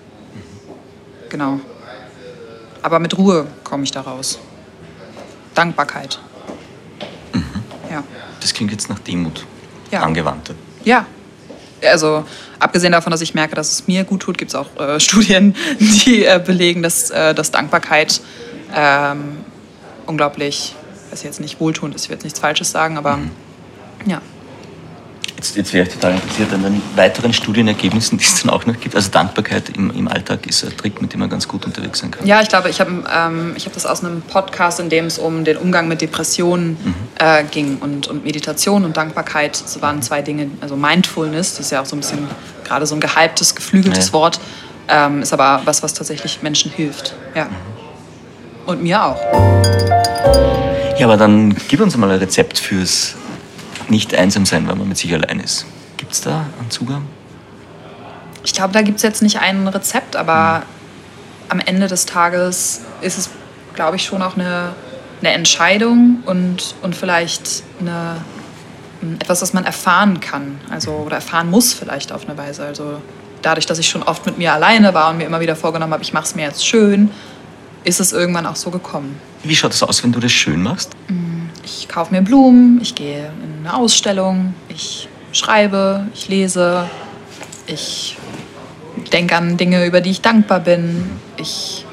Genau. 1.29 1.59
Aber 2.81 2.99
mit 2.99 3.17
Ruhe 3.17 3.47
komme 3.63 3.83
ich 3.83 3.91
da 3.91 4.01
raus. 4.01 4.39
Dankbarkeit. 5.53 6.19
Ja. 7.91 8.03
Das 8.39 8.53
klingt 8.53 8.71
jetzt 8.71 8.89
nach 8.89 8.99
Demut. 8.99 9.45
Ja. 9.91 10.01
Angewandte. 10.01 10.55
Ja. 10.83 11.05
Also 11.83 12.25
abgesehen 12.59 12.91
davon, 12.91 13.11
dass 13.11 13.21
ich 13.21 13.33
merke, 13.33 13.55
dass 13.55 13.71
es 13.71 13.87
mir 13.87 14.03
gut 14.03 14.21
tut, 14.21 14.37
gibt 14.37 14.51
es 14.51 14.55
auch 14.55 14.75
äh, 14.79 14.99
Studien, 14.99 15.55
die 15.79 16.25
äh, 16.25 16.41
belegen, 16.43 16.81
dass, 16.81 17.09
äh, 17.09 17.35
dass 17.35 17.51
Dankbarkeit 17.51 18.21
ähm, 18.75 19.37
unglaublich, 20.05 20.75
weiß 21.09 21.11
was 21.11 21.23
jetzt 21.23 21.39
nicht 21.39 21.59
wohltuend 21.59 21.95
ist, 21.95 22.03
ich 22.03 22.09
will 22.09 22.15
jetzt 22.15 22.23
nichts 22.23 22.39
Falsches 22.39 22.71
sagen, 22.71 22.97
aber 22.97 23.17
mhm. 23.17 23.31
ja. 24.05 24.21
Jetzt, 25.37 25.55
jetzt 25.55 25.71
wäre 25.71 25.85
ich 25.85 25.93
total 25.93 26.13
interessiert 26.13 26.51
an 26.51 26.63
den 26.63 26.81
weiteren 26.95 27.31
Studienergebnissen, 27.31 28.17
die 28.17 28.23
es 28.23 28.41
dann 28.41 28.49
auch 28.49 28.65
noch 28.65 28.79
gibt. 28.79 28.95
Also 28.95 29.11
Dankbarkeit 29.11 29.69
im, 29.69 29.91
im 29.91 30.07
Alltag 30.07 30.47
ist 30.47 30.65
ein 30.65 30.75
Trick, 30.75 30.99
mit 30.99 31.13
dem 31.13 31.19
man 31.19 31.29
ganz 31.29 31.47
gut 31.47 31.63
unterwegs 31.63 31.99
sein 31.99 32.09
kann. 32.09 32.25
Ja, 32.25 32.41
ich 32.41 32.49
glaube, 32.49 32.69
ich 32.69 32.79
habe 32.79 32.91
ähm, 32.91 33.55
hab 33.55 33.73
das 33.73 33.85
aus 33.85 34.03
einem 34.03 34.23
Podcast, 34.23 34.79
in 34.79 34.89
dem 34.89 35.05
es 35.05 35.19
um 35.19 35.43
den 35.43 35.57
Umgang 35.57 35.87
mit 35.87 36.01
Depressionen 36.01 36.71
mhm. 36.71 36.95
äh, 37.19 37.43
ging 37.43 37.77
und, 37.77 38.07
und 38.07 38.25
Meditation 38.25 38.83
und 38.83 38.97
Dankbarkeit. 38.97 39.61
Das 39.61 39.79
waren 39.79 40.01
zwei 40.01 40.23
Dinge. 40.23 40.49
Also 40.59 40.75
Mindfulness, 40.75 41.51
das 41.51 41.67
ist 41.67 41.71
ja 41.71 41.83
auch 41.83 41.85
so 41.85 41.95
ein 41.95 41.99
bisschen 41.99 42.27
gerade 42.63 42.87
so 42.87 42.95
ein 42.95 42.99
gehyptes, 42.99 43.53
geflügeltes 43.53 44.07
ja. 44.07 44.13
Wort, 44.13 44.39
ähm, 44.87 45.21
ist 45.21 45.33
aber 45.33 45.61
was, 45.65 45.83
was 45.83 45.93
tatsächlich 45.93 46.41
Menschen 46.41 46.71
hilft. 46.71 47.13
Ja. 47.35 47.45
Mhm. 47.45 47.49
Und 48.65 48.81
mir 48.81 49.03
auch. 49.03 49.21
Ja, 50.97 51.05
aber 51.05 51.15
dann 51.15 51.55
gib 51.67 51.79
uns 51.79 51.95
mal 51.95 52.09
ein 52.09 52.17
Rezept 52.17 52.57
fürs 52.57 53.15
nicht 53.89 54.13
einsam 54.15 54.45
sein, 54.45 54.67
weil 54.67 54.75
man 54.75 54.87
mit 54.87 54.97
sich 54.97 55.13
allein 55.13 55.39
ist. 55.39 55.65
Gibt 55.97 56.13
es 56.13 56.21
da 56.21 56.45
einen 56.59 56.69
Zugang? 56.69 57.05
Ich 58.43 58.53
glaube, 58.53 58.73
da 58.73 58.81
gibt 58.81 58.97
es 58.97 59.03
jetzt 59.03 59.21
nicht 59.21 59.39
ein 59.39 59.67
Rezept, 59.67 60.15
aber 60.15 60.59
mhm. 60.59 60.63
am 61.49 61.59
Ende 61.59 61.87
des 61.87 62.05
Tages 62.05 62.81
ist 63.01 63.17
es, 63.17 63.29
glaube 63.73 63.97
ich, 63.97 64.05
schon 64.05 64.21
auch 64.21 64.35
eine, 64.35 64.73
eine 65.21 65.31
Entscheidung 65.31 66.23
und, 66.25 66.75
und 66.81 66.95
vielleicht 66.95 67.63
eine, 67.79 68.17
etwas, 69.19 69.41
das 69.41 69.53
man 69.53 69.65
erfahren 69.65 70.19
kann. 70.19 70.59
Also, 70.69 70.91
oder 70.91 71.15
erfahren 71.17 71.49
muss 71.49 71.73
vielleicht 71.73 72.11
auf 72.11 72.27
eine 72.27 72.37
Weise. 72.37 72.65
Also 72.65 73.01
dadurch, 73.41 73.65
dass 73.65 73.79
ich 73.79 73.89
schon 73.89 74.03
oft 74.03 74.25
mit 74.25 74.37
mir 74.37 74.53
alleine 74.53 74.93
war 74.93 75.09
und 75.09 75.17
mir 75.17 75.25
immer 75.25 75.39
wieder 75.39 75.55
vorgenommen 75.55 75.93
habe, 75.93 76.03
ich 76.03 76.13
mache 76.13 76.25
es 76.25 76.35
mir 76.35 76.43
jetzt 76.43 76.65
schön, 76.65 77.11
ist 77.83 77.99
es 77.99 78.11
irgendwann 78.11 78.45
auch 78.45 78.55
so 78.55 78.69
gekommen. 78.69 79.19
Wie 79.43 79.55
schaut 79.55 79.73
es 79.73 79.83
aus, 79.83 80.03
wenn 80.03 80.11
du 80.11 80.19
das 80.19 80.31
schön 80.31 80.61
machst? 80.61 80.91
Mm, 81.07 81.26
ich 81.67 81.89
kaufe 81.89 82.13
mir 82.13 82.21
Blumen, 82.21 82.79
ich 82.81 82.95
gehe 82.95 83.29
in 83.43 83.65
eine 83.65 83.75
Ausstellung, 83.75 84.53
ich 84.69 85.09
schreibe, 85.33 86.07
ich 86.13 86.29
lese, 86.29 86.89
ich 87.65 88.17
denke 89.11 89.35
an 89.35 89.57
Dinge, 89.57 89.85
über 89.85 89.99
die 89.99 90.11
ich 90.11 90.21
dankbar 90.21 90.61
bin, 90.61 91.09
ich 91.35 91.85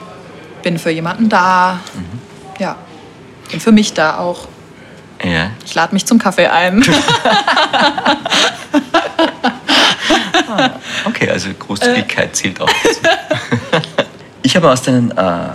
bin 0.62 0.78
für 0.78 0.90
jemanden 0.90 1.28
da, 1.28 1.80
mhm. 1.94 2.60
ja, 2.60 2.76
bin 3.50 3.58
für 3.58 3.72
mich 3.72 3.92
da 3.92 4.18
auch. 4.18 4.46
Ja. 5.22 5.50
Ich 5.64 5.74
lade 5.74 5.92
mich 5.92 6.06
zum 6.06 6.18
Kaffee 6.18 6.46
ein. 6.46 6.84
ah, 10.48 10.70
okay, 11.06 11.30
also 11.30 11.48
Großzügigkeit 11.52 12.36
zählt 12.36 12.60
auch. 12.60 12.70
ich 14.42 14.54
habe 14.54 14.70
aus 14.70 14.82
deinen 14.82 15.10
äh, 15.10 15.48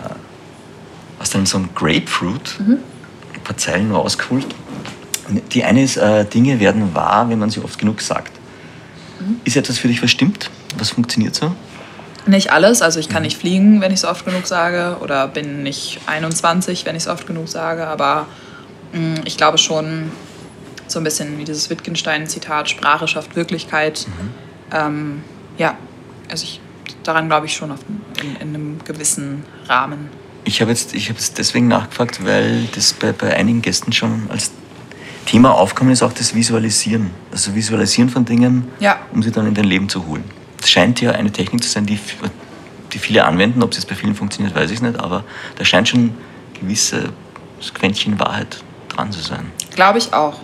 aus 1.20 1.30
deinem 1.30 1.46
Song 1.46 1.70
Grapefruit 1.76 2.60
mhm. 2.60 2.80
Paar 3.50 3.58
Zeilen 3.58 3.92
rausgeholt. 3.92 4.46
Die 5.52 5.64
eine 5.64 5.84
ist, 5.84 5.98
äh, 5.98 6.26
Dinge 6.26 6.60
werden 6.60 6.94
wahr, 6.94 7.30
wenn 7.30 7.40
man 7.40 7.50
sie 7.50 7.62
oft 7.62 7.80
genug 7.80 8.02
sagt. 8.02 8.32
Mhm. 9.20 9.42
Ist 9.44 9.58
etwas 9.58 9.78
für 9.80 9.88
dich, 9.88 10.02
was 10.02 10.12
stimmt? 10.12 10.50
Was 10.78 10.92
funktioniert 10.92 11.36
so? 11.36 11.54
Nicht 12.26 12.52
alles. 12.52 12.82
Also 12.82 13.00
ich 13.00 13.10
kann 13.10 13.24
nicht 13.24 13.38
fliegen, 13.38 13.82
wenn 13.82 13.92
ich 13.92 14.00
es 14.00 14.06
oft 14.06 14.24
genug 14.26 14.46
sage. 14.46 14.98
Oder 15.02 15.28
bin 15.28 15.64
nicht 15.64 16.00
21, 16.06 16.86
wenn 16.86 16.96
ich 16.96 17.04
es 17.04 17.08
oft 17.08 17.26
genug 17.26 17.48
sage. 17.48 17.88
Aber 17.88 18.28
mh, 18.94 19.00
mm, 19.00 19.22
ich 19.26 19.36
glaube 19.38 19.58
schon, 19.58 20.12
so 20.88 21.00
ein 21.00 21.04
bisschen 21.04 21.38
wie 21.38 21.46
dieses 21.46 21.70
Wittgenstein-Zitat, 21.70 22.70
Sprache 22.70 23.08
schafft 23.08 23.36
Wirklichkeit. 23.36 24.08
Mhm. 24.08 24.30
Ähm, 24.72 25.24
ja, 25.58 25.76
also 26.30 26.44
ich, 26.44 26.62
daran 27.04 27.28
glaube 27.28 27.48
ich 27.48 27.54
schon 27.54 27.72
in, 28.22 28.36
in 28.36 28.56
einem 28.56 28.80
gewissen 28.84 29.44
Rahmen. 29.68 30.10
Ich 30.50 30.62
habe 30.62 30.72
jetzt, 30.72 30.96
ich 30.96 31.10
habe 31.10 31.20
es 31.20 31.32
deswegen 31.32 31.68
nachgefragt, 31.68 32.26
weil 32.26 32.68
das 32.74 32.94
bei, 32.94 33.12
bei 33.12 33.36
einigen 33.36 33.62
Gästen 33.62 33.94
schon 33.94 34.28
als 34.32 34.50
Thema 35.28 35.54
aufkommen 35.54 35.92
ist, 35.92 36.02
auch 36.02 36.12
das 36.12 36.34
Visualisieren. 36.34 37.12
Also 37.32 37.54
Visualisieren 37.54 38.10
von 38.10 38.26
Dingen, 38.26 38.68
ja. 38.80 38.98
um 39.14 39.22
sie 39.22 39.32
dann 39.32 39.46
in 39.46 39.54
dein 39.54 39.66
Leben 39.66 39.90
zu 39.90 40.08
holen. 40.08 40.24
Das 40.60 40.72
scheint 40.72 41.02
ja 41.02 41.12
eine 41.12 41.32
Technik 41.32 41.64
zu 41.64 41.70
sein, 41.70 41.86
die, 41.86 42.00
die 42.92 42.98
viele 42.98 43.26
anwenden. 43.26 43.62
Ob 43.62 43.74
es 43.74 43.78
jetzt 43.78 43.88
bei 43.90 43.94
vielen 43.94 44.16
funktioniert, 44.16 44.56
weiß 44.56 44.72
ich 44.72 44.82
nicht, 44.82 45.00
aber 45.00 45.24
da 45.56 45.66
scheint 45.66 45.88
schon 45.88 46.16
gewisse 46.60 47.14
Quäntchen 47.76 48.20
Wahrheit 48.20 48.64
dran 48.88 49.12
zu 49.12 49.20
sein. 49.20 49.52
Glaube 49.76 50.00
ich 50.00 50.14
auch. 50.14 50.40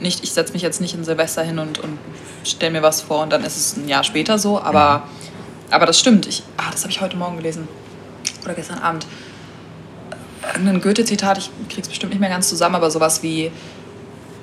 Nicht, 0.00 0.24
ich 0.24 0.32
setze 0.32 0.52
mich 0.52 0.62
jetzt 0.62 0.80
nicht 0.80 0.96
in 0.96 1.04
Silvester 1.04 1.44
hin 1.44 1.60
und, 1.60 1.78
und 1.78 1.96
stelle 2.42 2.72
mir 2.72 2.82
was 2.82 3.02
vor 3.02 3.22
und 3.22 3.30
dann 3.30 3.44
ist 3.44 3.56
es 3.56 3.76
ein 3.76 3.86
Jahr 3.86 4.02
später 4.02 4.36
so, 4.36 4.60
aber, 4.60 4.98
mhm. 4.98 5.74
aber 5.74 5.86
das 5.86 6.00
stimmt. 6.00 6.26
Ich, 6.26 6.42
ah, 6.56 6.72
das 6.72 6.82
habe 6.82 6.90
ich 6.90 7.00
heute 7.00 7.16
Morgen 7.16 7.36
gelesen 7.36 7.68
oder 8.44 8.54
gestern 8.54 8.80
Abend 8.80 9.06
irgendein 10.52 10.80
Goethe-Zitat, 10.80 11.38
ich 11.38 11.50
krieg's 11.68 11.88
bestimmt 11.88 12.12
nicht 12.12 12.20
mehr 12.20 12.30
ganz 12.30 12.48
zusammen, 12.48 12.74
aber 12.74 12.90
sowas 12.90 13.22
wie 13.22 13.50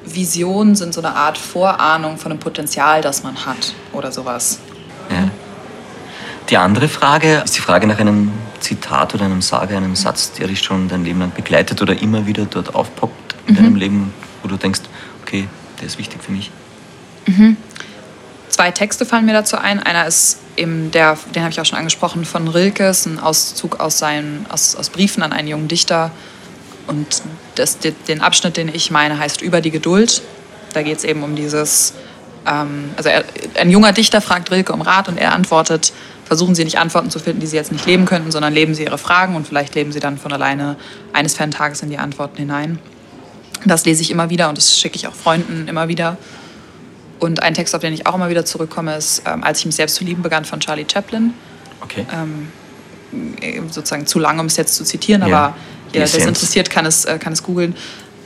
Visionen 0.05 0.75
sind 0.75 0.93
so 0.93 1.01
eine 1.01 1.15
Art 1.15 1.37
Vorahnung 1.37 2.17
von 2.17 2.31
einem 2.31 2.39
Potenzial, 2.39 3.01
das 3.01 3.23
man 3.23 3.45
hat 3.45 3.73
oder 3.93 4.11
sowas. 4.11 4.59
Ja. 5.09 5.29
Die 6.49 6.57
andere 6.57 6.87
Frage 6.87 7.41
ist 7.45 7.55
die 7.55 7.61
Frage 7.61 7.87
nach 7.87 7.99
einem 7.99 8.31
Zitat 8.59 9.13
oder 9.13 9.25
einem 9.25 9.41
Sage, 9.41 9.77
einem 9.77 9.95
Satz, 9.95 10.33
der 10.33 10.47
dich 10.47 10.61
schon 10.61 10.87
dein 10.87 11.03
Leben 11.03 11.19
lang 11.19 11.31
begleitet 11.31 11.81
oder 11.81 11.99
immer 12.01 12.25
wieder 12.25 12.45
dort 12.45 12.75
aufpoppt 12.75 13.35
in 13.47 13.53
mhm. 13.53 13.57
deinem 13.57 13.75
Leben, 13.75 14.13
wo 14.41 14.47
du 14.47 14.57
denkst, 14.57 14.81
okay, 15.21 15.47
der 15.79 15.87
ist 15.87 15.97
wichtig 15.97 16.21
für 16.21 16.31
mich. 16.31 16.51
Mhm. 17.25 17.57
Zwei 18.49 18.71
Texte 18.71 19.05
fallen 19.05 19.25
mir 19.25 19.33
dazu 19.33 19.57
ein. 19.57 19.79
Einer 19.79 20.05
ist 20.05 20.39
eben 20.57 20.91
der, 20.91 21.17
den 21.33 21.43
habe 21.43 21.51
ich 21.51 21.59
auch 21.59 21.65
schon 21.65 21.77
angesprochen, 21.77 22.25
von 22.25 22.47
Rilkes, 22.47 23.05
ein 23.05 23.19
Auszug 23.19 23.79
aus, 23.79 23.97
seinen, 23.97 24.45
aus, 24.49 24.75
aus 24.75 24.89
Briefen 24.89 25.23
an 25.23 25.33
einen 25.33 25.47
jungen 25.47 25.67
Dichter. 25.67 26.11
Und 26.87 27.21
das, 27.55 27.77
den 27.79 28.21
Abschnitt, 28.21 28.57
den 28.57 28.69
ich 28.73 28.91
meine, 28.91 29.17
heißt 29.17 29.41
Über 29.41 29.61
die 29.61 29.71
Geduld. 29.71 30.21
Da 30.73 30.83
geht 30.83 30.97
es 30.97 31.03
eben 31.03 31.23
um 31.23 31.35
dieses, 31.35 31.93
ähm, 32.47 32.91
also 32.95 33.09
er, 33.09 33.23
ein 33.55 33.69
junger 33.69 33.93
Dichter 33.93 34.21
fragt 34.21 34.51
Rilke 34.51 34.73
um 34.73 34.81
Rat 34.81 35.09
und 35.09 35.17
er 35.17 35.33
antwortet, 35.33 35.93
versuchen 36.25 36.55
Sie 36.55 36.63
nicht 36.63 36.79
Antworten 36.79 37.09
zu 37.09 37.19
finden, 37.19 37.41
die 37.41 37.47
Sie 37.47 37.57
jetzt 37.57 37.71
nicht 37.71 37.85
leben 37.85 38.05
könnten, 38.05 38.31
sondern 38.31 38.53
leben 38.53 38.73
Sie 38.73 38.83
Ihre 38.83 38.97
Fragen 38.97 39.35
und 39.35 39.47
vielleicht 39.47 39.75
leben 39.75 39.91
Sie 39.91 39.99
dann 39.99 40.17
von 40.17 40.31
alleine 40.31 40.77
eines 41.11 41.33
fernen 41.33 41.51
Tages 41.51 41.81
in 41.81 41.89
die 41.89 41.97
Antworten 41.97 42.37
hinein. 42.37 42.79
Das 43.65 43.85
lese 43.85 44.01
ich 44.01 44.11
immer 44.11 44.29
wieder 44.29 44.49
und 44.49 44.57
das 44.57 44.79
schicke 44.79 44.95
ich 44.95 45.07
auch 45.07 45.13
Freunden 45.13 45.67
immer 45.67 45.87
wieder. 45.87 46.17
Und 47.21 47.43
ein 47.43 47.53
Text, 47.53 47.75
auf 47.75 47.81
den 47.81 47.93
ich 47.93 48.07
auch 48.07 48.15
immer 48.15 48.29
wieder 48.29 48.45
zurückkomme, 48.45 48.95
ist 48.95 49.21
ähm, 49.27 49.43
Als 49.43 49.59
ich 49.59 49.67
mich 49.67 49.75
selbst 49.75 49.95
zu 49.95 50.03
lieben 50.03 50.23
begann 50.23 50.43
von 50.43 50.59
Charlie 50.59 50.87
Chaplin. 50.91 51.35
Okay. 51.81 52.03
Ähm, 52.11 52.47
sozusagen 53.69 54.07
zu 54.07 54.17
lang, 54.17 54.39
um 54.39 54.47
es 54.47 54.57
jetzt 54.57 54.73
zu 54.73 54.83
zitieren, 54.83 55.21
ja. 55.27 55.27
aber 55.27 55.55
jeder, 55.93 56.05
der 56.05 56.17
es 56.17 56.25
interessiert, 56.25 56.69
kann 56.71 56.85
es, 56.87 57.05
äh, 57.05 57.19
kann 57.19 57.33
es 57.33 57.43
googeln. 57.43 57.75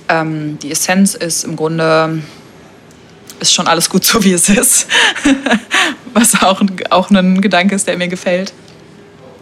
Ähm, 0.08 0.58
die 0.60 0.72
Essenz 0.72 1.14
ist 1.14 1.44
im 1.44 1.58
Grunde, 1.58 2.22
ist 3.42 3.54
schon 3.54 3.68
alles 3.68 3.90
gut 3.90 4.06
so, 4.06 4.24
wie 4.24 4.32
es 4.32 4.48
ist. 4.48 4.88
Was 6.14 6.42
auch, 6.42 6.62
auch 6.92 7.10
ein 7.10 7.42
Gedanke 7.42 7.76
ist, 7.76 7.88
der 7.88 7.98
mir 7.98 8.08
gefällt. 8.08 8.54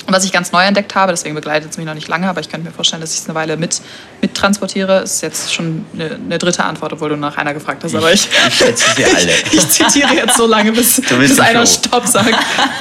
Was 0.07 0.25
ich 0.25 0.33
ganz 0.33 0.51
neu 0.51 0.63
entdeckt 0.63 0.95
habe, 0.95 1.13
deswegen 1.13 1.33
begleitet 1.33 1.71
es 1.71 1.77
mich 1.77 1.85
noch 1.85 1.93
nicht 1.93 2.09
lange, 2.09 2.27
aber 2.27 2.41
ich 2.41 2.49
könnte 2.49 2.67
mir 2.67 2.73
vorstellen, 2.73 3.01
dass 3.01 3.13
ich 3.13 3.21
es 3.21 3.25
eine 3.25 3.35
Weile 3.35 3.55
mit, 3.55 3.81
mit 4.21 4.33
transportiere, 4.33 5.01
ist 5.01 5.21
jetzt 5.21 5.53
schon 5.53 5.85
eine, 5.93 6.15
eine, 6.15 6.37
dritte 6.37 6.63
Antwort, 6.65 6.91
obwohl 6.93 7.09
du 7.09 7.15
nach 7.15 7.37
einer 7.37 7.53
gefragt 7.53 7.83
hast. 7.83 7.95
Aber 7.95 8.11
ich, 8.11 8.27
ich 8.47 8.53
schätze 8.53 8.85
sie 8.95 9.05
alle. 9.15 9.31
ich 9.51 9.69
zitiere 9.69 10.13
jetzt 10.13 10.35
so 10.35 10.45
lange, 10.45 10.73
bis, 10.73 11.01
bis 11.01 11.39
einer 11.39 11.65
Stopp 11.65 12.05
sagt. 12.05 12.35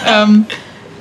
ähm, 0.06 0.46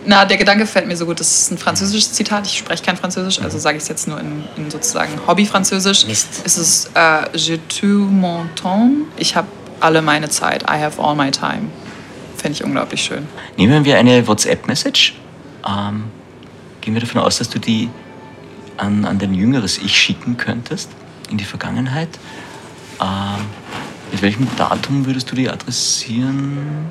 na, 0.06 0.26
der 0.26 0.38
Gedanke 0.38 0.66
fällt 0.66 0.88
mir 0.88 0.98
so 0.98 1.06
gut. 1.06 1.20
Das 1.20 1.32
ist 1.32 1.52
ein 1.52 1.58
französisches 1.58 2.14
Zitat. 2.14 2.46
Ich 2.46 2.58
spreche 2.58 2.84
kein 2.84 2.98
Französisch, 2.98 3.40
also 3.42 3.58
sage 3.58 3.78
ich 3.78 3.84
es 3.84 3.90
jetzt 3.90 4.08
nur 4.08 4.20
in, 4.20 4.44
in 4.58 4.70
sozusagen 4.70 5.12
Hobby-Französisch. 5.28 6.06
Es 6.08 6.58
ist 6.58 6.92
äh, 6.96 7.36
Je 7.36 7.60
tue 7.68 8.06
mon 8.06 8.50
temps. 8.56 9.08
Ich 9.18 9.36
habe 9.36 9.48
alle 9.80 10.02
meine 10.02 10.30
Zeit. 10.30 10.64
I 10.64 10.82
have 10.82 11.02
all 11.02 11.16
my 11.16 11.32
time. 11.32 11.70
Fände 12.38 12.58
ich 12.58 12.64
unglaublich 12.64 13.04
schön. 13.04 13.28
Nehmen 13.58 13.86
wir 13.86 13.98
eine 13.98 14.28
WhatsApp-Message 14.28 15.21
ähm, 15.68 16.06
gehen 16.82 16.94
wir 16.94 17.02
davon 17.02 17.22
aus, 17.22 17.38
dass 17.38 17.50
du 17.50 17.60
die 17.60 17.90
an, 18.78 19.06
an 19.06 19.20
dein 19.20 19.34
jüngeres 19.34 19.78
Ich 19.78 19.98
schicken 19.98 20.38
könntest, 20.38 20.90
in 21.30 21.38
die 21.38 21.46
Vergangenheit. 21.46 22.10
Ähm, 23.00 23.46
mit 24.12 24.22
welchem 24.22 24.48
Datum 24.58 25.06
würdest 25.06 25.32
du 25.32 25.36
die 25.36 25.50
adressieren 25.50 26.90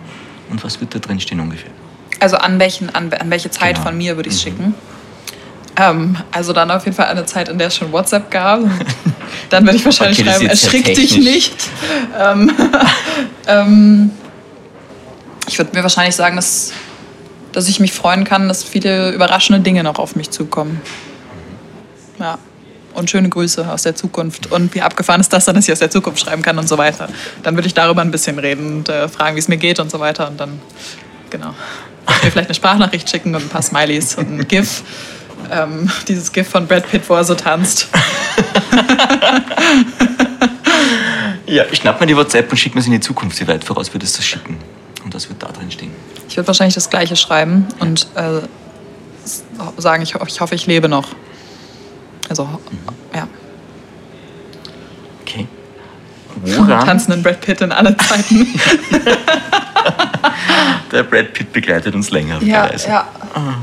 und 0.49 0.65
was 0.65 0.81
wird 0.81 0.95
da 0.95 0.99
drin 0.99 1.21
stehen 1.21 1.41
ungefähr? 1.41 1.71
Also 2.19 2.37
an, 2.37 2.59
welchen, 2.59 2.95
an, 2.95 3.13
an 3.13 3.31
welche 3.31 3.51
Zeit 3.51 3.77
genau. 3.77 3.89
von 3.89 3.99
mir 3.99 4.17
würde 4.17 4.29
ich 4.29 4.37
es 4.37 4.45
mhm. 4.45 4.51
schicken? 4.51 4.75
Ähm, 5.77 6.17
also 6.33 6.53
dann 6.53 6.71
auf 6.71 6.85
jeden 6.85 6.97
Fall 6.97 7.07
eine 7.07 7.25
Zeit, 7.27 7.49
in 7.49 7.59
der 7.59 7.69
es 7.69 7.77
schon 7.77 7.93
WhatsApp 7.93 8.31
gab. 8.31 8.61
Dann 9.51 9.65
würde 9.65 9.77
ich 9.77 9.85
wahrscheinlich 9.85 10.21
okay, 10.21 10.31
schreiben, 10.31 10.47
erschrick 10.49 10.95
dich 10.95 11.17
nicht. 11.17 11.55
Ähm, 12.19 12.53
ähm, 13.47 14.11
ich 15.49 15.59
würde 15.59 15.77
mir 15.77 15.83
wahrscheinlich 15.83 16.15
sagen, 16.15 16.37
dass 16.37 16.73
dass 17.53 17.69
ich 17.69 17.81
mich 17.81 17.93
freuen 17.93 18.25
kann, 18.25 18.49
dass 18.49 18.63
viele 18.63 19.11
überraschende 19.11 19.61
Dinge 19.61 19.83
noch 19.83 19.99
auf 19.99 20.17
mich 20.17 20.31
zukommen. 20.31 20.81
Ja. 22.19 22.39
Und 22.93 23.09
schöne 23.09 23.29
Grüße 23.29 23.71
aus 23.71 23.83
der 23.83 23.95
Zukunft. 23.95 24.51
Und 24.51 24.75
wie 24.75 24.83
abgefahren 24.83 25.21
ist 25.21 25.33
das 25.33 25.45
dann, 25.45 25.55
dass 25.55 25.69
ich 25.69 25.73
aus 25.73 25.79
der 25.79 25.91
Zukunft 25.91 26.21
schreiben 26.21 26.43
kann 26.43 26.59
und 26.59 26.69
so 26.69 26.77
weiter. 26.77 27.09
Dann 27.45 27.55
würde 27.55 27.69
ich 27.69 27.75
darüber 27.75 28.03
ein 28.03 28.11
bisschen 28.11 28.39
reden 28.39 28.79
und 28.79 28.89
äh, 28.89 29.09
fragen, 29.09 29.37
wie 29.37 29.41
es 29.41 29.47
mir 29.47 29.59
geht 29.59 29.79
und 29.79 29.91
so 29.91 30.01
weiter. 30.01 30.29
Und 30.29 30.41
dann, 30.41 30.61
genau, 31.31 31.55
mir 32.25 32.31
vielleicht 32.31 32.49
eine 32.49 32.55
Sprachnachricht 32.55 33.09
schicken 33.09 33.35
und 33.35 33.43
ein 33.43 33.49
paar 33.49 33.63
Smileys 33.63 34.17
und 34.17 34.41
ein 34.41 34.49
GIF. 34.49 34.83
Ähm, 35.51 35.91
dieses 36.07 36.33
GIF 36.33 36.49
von 36.49 36.67
Brad 36.67 36.89
Pitt, 36.91 37.09
wo 37.09 37.15
er 37.15 37.25
so 37.25 37.35
tanzt. 37.35 37.89
ja, 41.47 41.65
ich 41.71 41.79
schnapp 41.79 42.01
mir 42.01 42.07
die 42.07 42.17
WhatsApp 42.17 42.51
und 42.51 42.59
schick 42.59 42.75
mir 42.75 42.83
sie 42.83 42.89
in 42.89 42.95
die 42.95 43.01
Zukunft. 43.01 43.41
Wie 43.41 43.49
weit 43.49 43.65
voraus 43.65 43.93
würdest 43.93 44.15
du 44.15 44.19
das 44.19 44.27
schicken? 44.27 44.59
Und 45.05 45.15
was 45.15 45.29
wird 45.29 45.43
da 45.43 45.49
drin 45.49 45.71
stehen? 45.71 45.93
Würde 46.41 46.49
wahrscheinlich 46.49 46.75
das 46.75 46.89
Gleiche 46.89 47.17
schreiben 47.17 47.69
und 47.81 48.07
äh, 48.15 48.41
sagen, 49.77 50.03
ich, 50.03 50.15
ich 50.15 50.41
hoffe, 50.41 50.55
ich 50.55 50.67
lebe 50.67 50.89
noch. 50.89 51.09
Also, 52.31 52.47
mhm. 52.47 52.59
ja. 53.15 53.29
Okay. 55.21 55.47
Woran? 56.57 56.87
Tanzenden 56.87 57.23
Brad 57.23 57.43
Pitt 57.43 57.61
in 57.61 57.73
alle 57.73 57.95
Zeiten. 57.95 58.47
Der 60.91 61.03
Brad 61.03 61.35
Pitt 61.35 61.53
begleitet 61.53 61.95
uns 61.95 62.11
länger. 62.11 62.43
Ja, 62.43 62.71
ja. 62.75 63.07
Ah. 63.35 63.57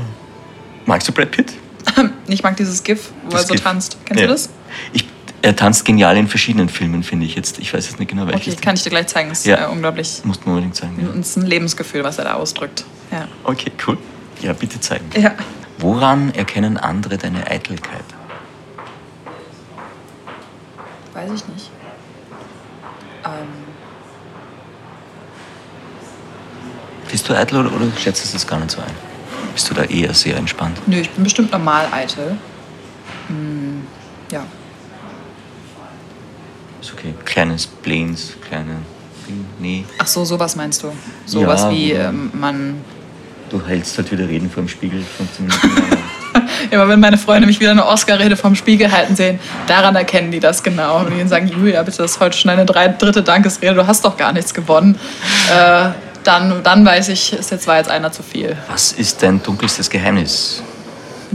Magst 0.86 1.08
du 1.08 1.12
Brad 1.12 1.32
Pitt? 1.32 1.52
Ich 2.28 2.44
mag 2.44 2.56
dieses 2.56 2.84
GIF, 2.84 3.10
wo 3.24 3.30
das 3.30 3.40
er 3.42 3.46
so 3.48 3.54
GIF. 3.54 3.64
tanzt. 3.64 3.96
Kennst 4.04 4.20
ja. 4.20 4.26
du 4.28 4.32
das? 4.34 4.50
Ich, 4.92 5.04
er 5.42 5.54
tanzt 5.54 5.84
genial 5.84 6.16
in 6.16 6.28
verschiedenen 6.28 6.68
Filmen, 6.68 7.02
finde 7.02 7.26
ich 7.26 7.34
jetzt. 7.34 7.58
Ich 7.58 7.72
weiß 7.72 7.86
jetzt 7.86 7.98
nicht 7.98 8.08
genau, 8.08 8.26
welches. 8.26 8.54
Okay, 8.54 8.62
kann 8.62 8.74
ich 8.74 8.82
dir 8.82 8.90
gleich 8.90 9.06
zeigen. 9.06 9.28
Das 9.28 9.40
ist 9.40 9.46
ja. 9.46 9.66
Äh, 9.66 9.70
unglaublich. 9.70 10.20
Muss 10.24 10.40
man 10.44 10.56
unbedingt 10.56 10.74
zeigen. 10.74 10.98
Ja. 11.00 11.20
Es 11.20 11.30
ist 11.30 11.36
ein 11.36 11.46
Lebensgefühl, 11.46 12.02
was 12.04 12.18
er 12.18 12.24
da 12.24 12.34
ausdrückt. 12.34 12.84
Ja. 13.10 13.28
Okay, 13.44 13.70
cool. 13.86 13.98
Ja, 14.42 14.52
bitte 14.52 14.80
zeigen. 14.80 15.08
Ja. 15.20 15.34
Woran 15.78 16.34
erkennen 16.34 16.76
andere 16.76 17.18
deine 17.18 17.46
Eitelkeit? 17.48 18.04
Weiß 21.14 21.30
ich 21.34 21.48
nicht. 21.48 21.70
Ähm. 23.24 23.48
Bist 27.10 27.28
du 27.28 27.34
eitel 27.34 27.60
oder, 27.60 27.74
oder 27.74 27.86
schätzt 27.96 28.28
du 28.28 28.32
das 28.32 28.46
gar 28.46 28.58
nicht 28.58 28.72
so 28.72 28.80
ein? 28.80 28.92
Bist 29.54 29.70
du 29.70 29.74
da 29.74 29.84
eher 29.84 30.12
sehr 30.14 30.36
entspannt? 30.36 30.78
Nö, 30.86 30.98
ich 30.98 31.10
bin 31.10 31.24
bestimmt 31.24 31.50
normal 31.52 31.88
eitel. 31.90 32.36
Hm, 33.28 33.86
ja. 34.30 34.44
Ist 36.88 36.94
okay. 36.94 37.14
Kleine 37.26 37.58
Spleens, 37.58 38.32
kleine. 38.48 38.76
Nee. 39.58 39.84
Ach 39.98 40.06
so, 40.06 40.24
sowas 40.24 40.56
meinst 40.56 40.82
du? 40.82 40.90
Sowas 41.26 41.64
ja, 41.64 41.70
wie 41.70 41.92
ähm, 41.92 42.30
man. 42.32 42.76
Du 43.50 43.60
hältst 43.66 43.98
halt 43.98 44.10
wieder 44.10 44.26
Reden 44.26 44.50
vor 44.50 44.62
dem 44.62 44.68
Spiegel 44.68 45.02
15 45.02 45.46
Minuten 45.46 45.98
Immer 46.70 46.88
wenn 46.88 47.00
meine 47.00 47.18
Freunde 47.18 47.46
mich 47.46 47.60
wieder 47.60 47.72
eine 47.72 47.84
Oscar-Rede 47.84 48.36
vom 48.36 48.54
Spiegel 48.54 48.90
halten 48.90 49.16
sehen, 49.16 49.38
daran 49.66 49.96
erkennen 49.96 50.30
die 50.30 50.40
das 50.40 50.62
genau. 50.62 51.00
Und 51.00 51.10
die 51.10 51.28
sagen, 51.28 51.48
Julia, 51.48 51.82
bitte, 51.82 51.98
das 51.98 52.12
ist 52.12 52.20
heute 52.20 52.36
schon 52.36 52.50
eine 52.50 52.64
dritte 52.64 53.22
Dankesrede, 53.22 53.74
du 53.74 53.86
hast 53.86 54.04
doch 54.04 54.16
gar 54.16 54.32
nichts 54.32 54.54
gewonnen. 54.54 54.98
Äh, 55.50 55.90
dann, 56.24 56.62
dann 56.62 56.84
weiß 56.84 57.08
ich, 57.08 57.32
ist 57.32 57.50
jetzt, 57.50 57.66
war 57.66 57.76
jetzt 57.76 57.90
einer 57.90 58.12
zu 58.12 58.22
viel. 58.22 58.56
Was 58.70 58.92
ist 58.92 59.22
dein 59.22 59.42
dunkelstes 59.42 59.88
Geheimnis? 59.88 60.62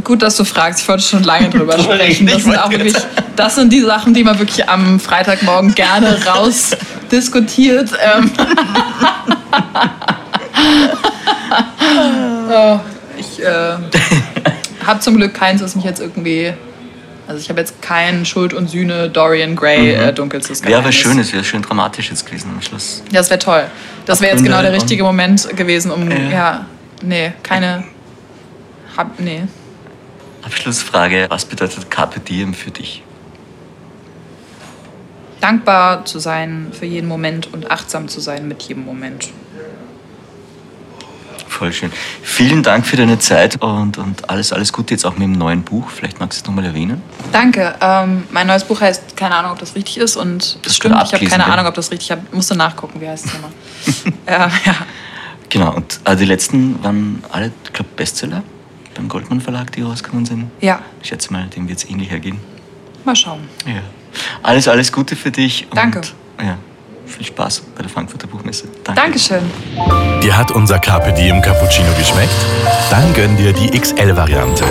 Gut, 0.03 0.21
dass 0.21 0.37
du 0.37 0.43
fragst. 0.43 0.81
Ich 0.81 0.87
wollte 0.87 1.03
schon 1.03 1.23
lange 1.23 1.49
drüber 1.49 1.77
sprechen. 1.79 2.25
Das 2.27 2.43
sind, 2.43 2.57
auch 2.57 2.71
wirklich, 2.71 2.95
das 3.35 3.55
sind 3.55 3.71
die 3.71 3.81
Sachen, 3.81 4.13
die 4.13 4.23
man 4.23 4.39
wirklich 4.39 4.67
am 4.67 4.99
Freitagmorgen 4.99 5.75
gerne 5.75 6.17
rausdiskutiert. 6.25 7.91
Ähm. 8.01 8.31
oh, 12.49 12.79
ich 13.17 13.43
äh, 13.43 13.75
habe 14.85 14.99
zum 14.99 15.17
Glück 15.17 15.33
keins, 15.33 15.61
was 15.61 15.75
mich 15.75 15.85
jetzt 15.85 15.99
irgendwie. 15.99 16.53
Also 17.25 17.39
ich 17.39 17.49
habe 17.49 17.61
jetzt 17.61 17.81
kein 17.81 18.25
Schuld 18.25 18.53
und 18.53 18.69
Sühne 18.69 19.09
Dorian 19.09 19.55
Gray 19.55 19.95
mhm. 19.95 20.01
äh, 20.01 20.13
dunkelstes 20.13 20.61
Geheimnis. 20.61 20.83
Wäre 20.83 20.91
schön, 20.93 21.19
es 21.19 21.31
wäre 21.31 21.43
schön 21.45 21.61
dramatisch 21.61 22.09
jetzt 22.09 22.25
gewesen 22.25 22.51
am 22.53 22.61
Schluss. 22.61 23.01
Ja, 23.11 23.19
das 23.19 23.29
wäre 23.29 23.39
toll. 23.39 23.63
Das 24.05 24.19
wäre 24.19 24.33
jetzt 24.33 24.43
genau 24.43 24.61
der 24.61 24.73
richtige 24.73 25.03
Moment 25.03 25.55
gewesen, 25.55 25.91
um 25.91 26.11
äh. 26.11 26.33
ja, 26.33 26.65
nee, 27.01 27.31
keine, 27.41 27.85
hab, 28.97 29.17
nee. 29.21 29.43
Abschlussfrage: 30.43 31.27
Was 31.29 31.45
bedeutet 31.45 31.89
Carpe 31.89 32.19
Diem 32.19 32.53
für 32.53 32.71
dich? 32.71 33.03
Dankbar 35.41 36.05
zu 36.05 36.19
sein 36.19 36.71
für 36.71 36.85
jeden 36.85 37.07
Moment 37.07 37.53
und 37.53 37.69
achtsam 37.69 38.07
zu 38.07 38.21
sein 38.21 38.47
mit 38.47 38.61
jedem 38.63 38.85
Moment. 38.85 39.29
Voll 41.53 41.71
schön. 41.71 41.91
Vielen 42.21 42.63
Dank 42.63 42.85
für 42.85 42.95
deine 42.97 43.19
Zeit 43.19 43.61
und, 43.61 43.97
und 43.97 44.29
alles, 44.29 44.51
alles 44.51 44.73
Gute 44.73 44.93
jetzt 44.95 45.05
auch 45.05 45.13
mit 45.13 45.23
dem 45.23 45.33
neuen 45.33 45.61
Buch. 45.61 45.89
Vielleicht 45.89 46.19
magst 46.19 46.39
du 46.39 46.43
es 46.43 46.47
nochmal 46.47 46.65
erwähnen. 46.65 47.01
Danke. 47.31 47.75
Ähm, 47.79 48.23
mein 48.31 48.47
neues 48.47 48.63
Buch 48.63 48.81
heißt, 48.81 49.15
keine 49.15 49.35
Ahnung, 49.35 49.51
ob 49.51 49.59
das 49.59 49.75
richtig 49.75 49.97
ist. 49.97 50.15
Und 50.15 50.57
das 50.63 50.77
stimmt, 50.77 50.95
ich 51.03 51.13
habe 51.13 51.25
keine 51.25 51.45
Ahnung, 51.45 51.67
ob 51.67 51.75
das 51.75 51.91
richtig 51.91 52.09
ist. 52.09 52.17
Ich 52.29 52.33
musste 52.33 52.55
nachgucken, 52.55 52.99
wie 53.01 53.07
heißt 53.07 53.25
es 53.25 53.33
nochmal. 53.33 53.51
ja, 54.27 54.51
ja. 54.65 54.75
Genau, 55.49 55.75
und 55.75 55.99
äh, 56.05 56.15
die 56.15 56.25
letzten 56.25 56.83
waren 56.83 57.23
alle, 57.31 57.51
ich 57.65 57.73
glaube, 57.73 57.89
Bestseller 57.95 58.43
beim 58.93 59.07
Goldmann 59.07 59.41
Verlag, 59.41 59.71
die 59.71 59.81
rausgekommen 59.81 60.25
sind. 60.25 60.51
Ja. 60.61 60.81
Ich 61.01 61.09
schätze 61.09 61.31
mal, 61.31 61.47
dem 61.47 61.67
wird 61.67 61.79
es 61.79 61.89
ähnlich 61.89 62.11
ergehen. 62.11 62.39
Mal 63.03 63.15
schauen. 63.15 63.41
Ja. 63.65 63.81
Alles, 64.41 64.67
alles 64.67 64.91
Gute 64.91 65.15
für 65.15 65.31
dich. 65.31 65.67
Danke. 65.73 66.01
ja, 66.39 66.57
viel 67.05 67.25
Spaß 67.25 67.61
bei 67.75 67.81
der 67.81 67.89
Frankfurter 67.89 68.27
Buchmesse. 68.27 68.65
Danke. 68.83 69.01
Dankeschön. 69.01 69.41
Dir 70.21 70.37
hat 70.37 70.51
unser 70.51 70.79
Carpe 70.79 71.11
Diem 71.13 71.41
Cappuccino 71.41 71.89
geschmeckt? 71.97 72.31
Dann 72.89 73.13
gönn 73.13 73.35
dir 73.37 73.53
die 73.53 73.69
XL-Variante. 73.77 74.63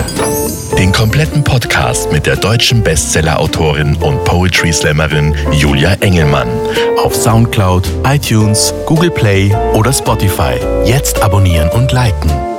Den 0.77 0.91
kompletten 0.91 1.43
Podcast 1.43 2.11
mit 2.11 2.25
der 2.25 2.35
deutschen 2.35 2.81
Bestseller-Autorin 2.83 3.95
und 3.97 4.23
Poetry 4.23 4.73
Slammerin 4.73 5.35
Julia 5.51 5.93
Engelmann 6.01 6.49
auf 6.97 7.15
Soundcloud, 7.15 7.87
iTunes, 8.05 8.73
Google 8.85 9.11
Play 9.11 9.53
oder 9.73 9.93
Spotify. 9.93 10.55
Jetzt 10.85 11.21
abonnieren 11.21 11.69
und 11.69 11.91
liken. 11.91 12.52